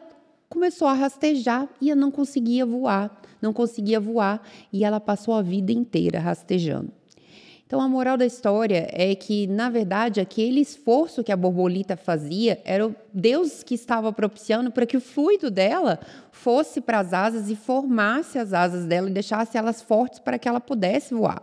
começou 0.48 0.86
a 0.86 0.92
rastejar 0.92 1.68
e 1.80 1.92
não 1.94 2.10
conseguia 2.10 2.64
voar, 2.64 3.20
não 3.42 3.52
conseguia 3.52 3.98
voar 3.98 4.40
e 4.72 4.84
ela 4.84 5.00
passou 5.00 5.34
a 5.34 5.42
vida 5.42 5.72
inteira 5.72 6.20
rastejando. 6.20 6.92
Então, 7.66 7.80
a 7.80 7.88
moral 7.88 8.16
da 8.16 8.24
história 8.24 8.88
é 8.92 9.12
que, 9.16 9.48
na 9.48 9.68
verdade, 9.68 10.20
aquele 10.20 10.60
esforço 10.60 11.24
que 11.24 11.32
a 11.32 11.36
borboleta 11.36 11.96
fazia 11.96 12.62
era 12.64 12.94
Deus 13.12 13.64
que 13.64 13.74
estava 13.74 14.12
propiciando 14.12 14.70
para 14.70 14.86
que 14.86 14.96
o 14.96 15.00
fluido 15.00 15.50
dela 15.50 15.98
fosse 16.30 16.80
para 16.80 17.00
as 17.00 17.12
asas 17.12 17.50
e 17.50 17.56
formasse 17.56 18.38
as 18.38 18.52
asas 18.52 18.86
dela 18.86 19.10
e 19.10 19.12
deixasse 19.12 19.58
elas 19.58 19.82
fortes 19.82 20.20
para 20.20 20.38
que 20.38 20.48
ela 20.48 20.60
pudesse 20.60 21.12
voar. 21.12 21.42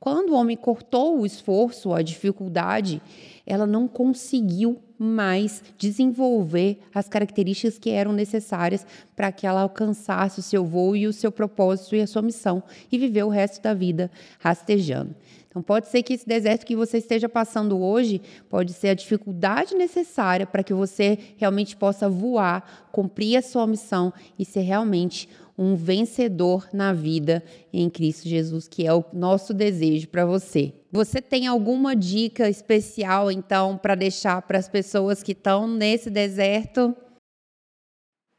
Quando 0.00 0.30
o 0.30 0.34
homem 0.34 0.56
cortou 0.56 1.18
o 1.18 1.26
esforço, 1.26 1.92
a 1.92 2.02
dificuldade, 2.02 3.02
ela 3.44 3.66
não 3.66 3.88
conseguiu 3.88 4.78
mais 4.96 5.62
desenvolver 5.76 6.78
as 6.94 7.08
características 7.08 7.78
que 7.78 7.90
eram 7.90 8.12
necessárias 8.12 8.86
para 9.16 9.32
que 9.32 9.46
ela 9.46 9.62
alcançasse 9.62 10.40
o 10.40 10.42
seu 10.42 10.64
voo 10.64 10.94
e 10.94 11.06
o 11.06 11.12
seu 11.12 11.32
propósito 11.32 11.96
e 11.96 12.00
a 12.00 12.06
sua 12.06 12.22
missão 12.22 12.62
e 12.90 12.98
viver 12.98 13.22
o 13.24 13.28
resto 13.28 13.62
da 13.62 13.74
vida 13.74 14.10
rastejando. 14.38 15.14
Então, 15.48 15.62
pode 15.62 15.88
ser 15.88 16.02
que 16.02 16.12
esse 16.12 16.28
deserto 16.28 16.66
que 16.66 16.76
você 16.76 16.98
esteja 16.98 17.28
passando 17.28 17.80
hoje 17.80 18.20
pode 18.48 18.72
ser 18.72 18.90
a 18.90 18.94
dificuldade 18.94 19.74
necessária 19.74 20.46
para 20.46 20.62
que 20.62 20.74
você 20.74 21.18
realmente 21.36 21.74
possa 21.74 22.08
voar, 22.08 22.88
cumprir 22.92 23.36
a 23.36 23.42
sua 23.42 23.66
missão 23.66 24.12
e 24.38 24.44
ser 24.44 24.60
realmente 24.60 25.28
um 25.58 25.74
vencedor 25.74 26.68
na 26.72 26.92
vida 26.92 27.42
em 27.72 27.90
Cristo 27.90 28.28
Jesus, 28.28 28.68
que 28.68 28.86
é 28.86 28.94
o 28.94 29.04
nosso 29.12 29.52
desejo 29.52 30.06
para 30.08 30.24
você. 30.24 30.72
Você 30.92 31.20
tem 31.20 31.48
alguma 31.48 31.96
dica 31.96 32.48
especial, 32.48 33.30
então, 33.30 33.76
para 33.76 33.96
deixar 33.96 34.40
para 34.42 34.58
as 34.58 34.68
pessoas 34.68 35.22
que 35.22 35.32
estão 35.32 35.66
nesse 35.66 36.08
deserto? 36.08 36.96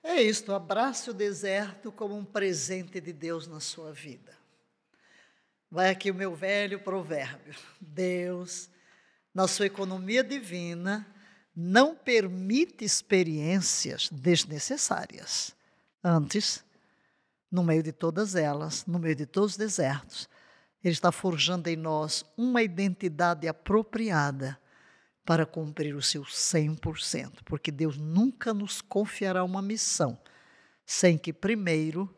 É 0.02 0.22
isso, 0.22 0.52
abrace 0.54 1.10
o 1.10 1.14
deserto 1.14 1.92
como 1.92 2.16
um 2.16 2.24
presente 2.24 3.02
de 3.02 3.12
Deus 3.12 3.48
na 3.48 3.60
sua 3.60 3.92
vida. 3.92 4.32
Vai 5.70 5.90
aqui 5.90 6.10
o 6.10 6.16
meu 6.16 6.34
velho 6.34 6.80
provérbio. 6.80 7.54
Deus, 7.80 8.70
na 9.34 9.48
sua 9.48 9.66
economia 9.66 10.24
divina, 10.24 11.06
não 11.56 11.94
permite 11.94 12.86
experiências 12.86 14.10
desnecessárias. 14.10 15.54
Antes, 16.02 16.64
no 17.52 17.64
meio 17.64 17.82
de 17.82 17.92
todas 17.92 18.36
elas, 18.36 18.86
no 18.86 19.00
meio 19.00 19.16
de 19.16 19.26
todos 19.26 19.52
os 19.52 19.58
desertos, 19.58 20.30
Ele 20.84 20.94
está 20.94 21.12
forjando 21.12 21.70
em 21.70 21.76
nós 21.76 22.24
uma 22.38 22.62
identidade 22.62 23.48
apropriada 23.48 24.60
para 25.26 25.46
cumprir 25.46 25.96
o 25.96 26.02
seu 26.02 26.24
100%, 26.24 27.44
porque 27.46 27.72
Deus 27.72 27.98
nunca 27.98 28.54
nos 28.54 28.82
confiará 28.82 29.44
uma 29.44 29.62
missão 29.62 30.18
sem 30.86 31.18
que 31.18 31.32
primeiro 31.32 32.12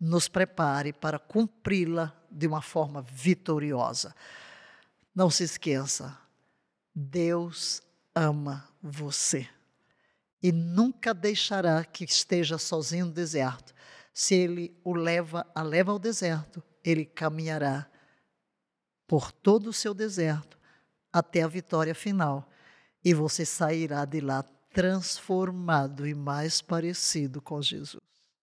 nos 0.00 0.28
prepare 0.28 0.92
para 0.92 1.18
cumpri-la 1.18 2.12
de 2.30 2.46
uma 2.46 2.60
forma 2.60 3.02
vitoriosa. 3.02 4.14
Não 5.14 5.30
se 5.30 5.44
esqueça, 5.44 6.18
Deus 6.94 7.80
ama 8.14 8.68
você 8.82 9.48
e 10.42 10.52
nunca 10.52 11.12
deixará 11.12 11.84
que 11.84 12.04
esteja 12.04 12.58
sozinho 12.58 13.06
no 13.06 13.12
deserto. 13.12 13.74
Se 14.18 14.34
ele 14.34 14.76
o 14.82 14.94
leva, 14.94 15.46
a 15.54 15.62
leva 15.62 15.92
ao 15.92 15.98
deserto, 15.98 16.60
ele 16.82 17.04
caminhará 17.04 17.88
por 19.06 19.30
todo 19.30 19.68
o 19.68 19.72
seu 19.72 19.94
deserto 19.94 20.58
até 21.12 21.42
a 21.42 21.46
vitória 21.46 21.94
final 21.94 22.50
e 23.04 23.14
você 23.14 23.46
sairá 23.46 24.04
de 24.04 24.20
lá 24.20 24.42
transformado 24.74 26.04
e 26.04 26.14
mais 26.16 26.60
parecido 26.60 27.40
com 27.40 27.62
Jesus. 27.62 28.02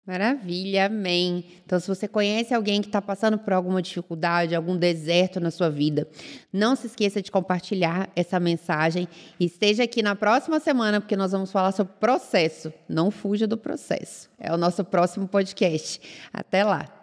Maravilha, 0.09 0.87
amém. 0.87 1.45
Então, 1.63 1.79
se 1.79 1.87
você 1.87 2.07
conhece 2.07 2.51
alguém 2.51 2.81
que 2.81 2.87
está 2.87 2.99
passando 2.99 3.37
por 3.37 3.53
alguma 3.53 3.79
dificuldade, 3.79 4.55
algum 4.55 4.75
deserto 4.75 5.39
na 5.39 5.51
sua 5.51 5.69
vida, 5.69 6.07
não 6.51 6.75
se 6.75 6.87
esqueça 6.87 7.21
de 7.21 7.29
compartilhar 7.29 8.09
essa 8.15 8.39
mensagem 8.39 9.07
e 9.39 9.45
esteja 9.45 9.83
aqui 9.83 10.01
na 10.01 10.15
próxima 10.15 10.59
semana, 10.59 10.99
porque 10.99 11.15
nós 11.15 11.31
vamos 11.31 11.51
falar 11.51 11.73
sobre 11.73 11.93
processo. 11.99 12.73
Não 12.89 13.11
fuja 13.11 13.45
do 13.45 13.55
processo. 13.55 14.31
É 14.39 14.51
o 14.51 14.57
nosso 14.57 14.83
próximo 14.83 15.27
podcast. 15.27 16.01
Até 16.33 16.63
lá. 16.63 16.98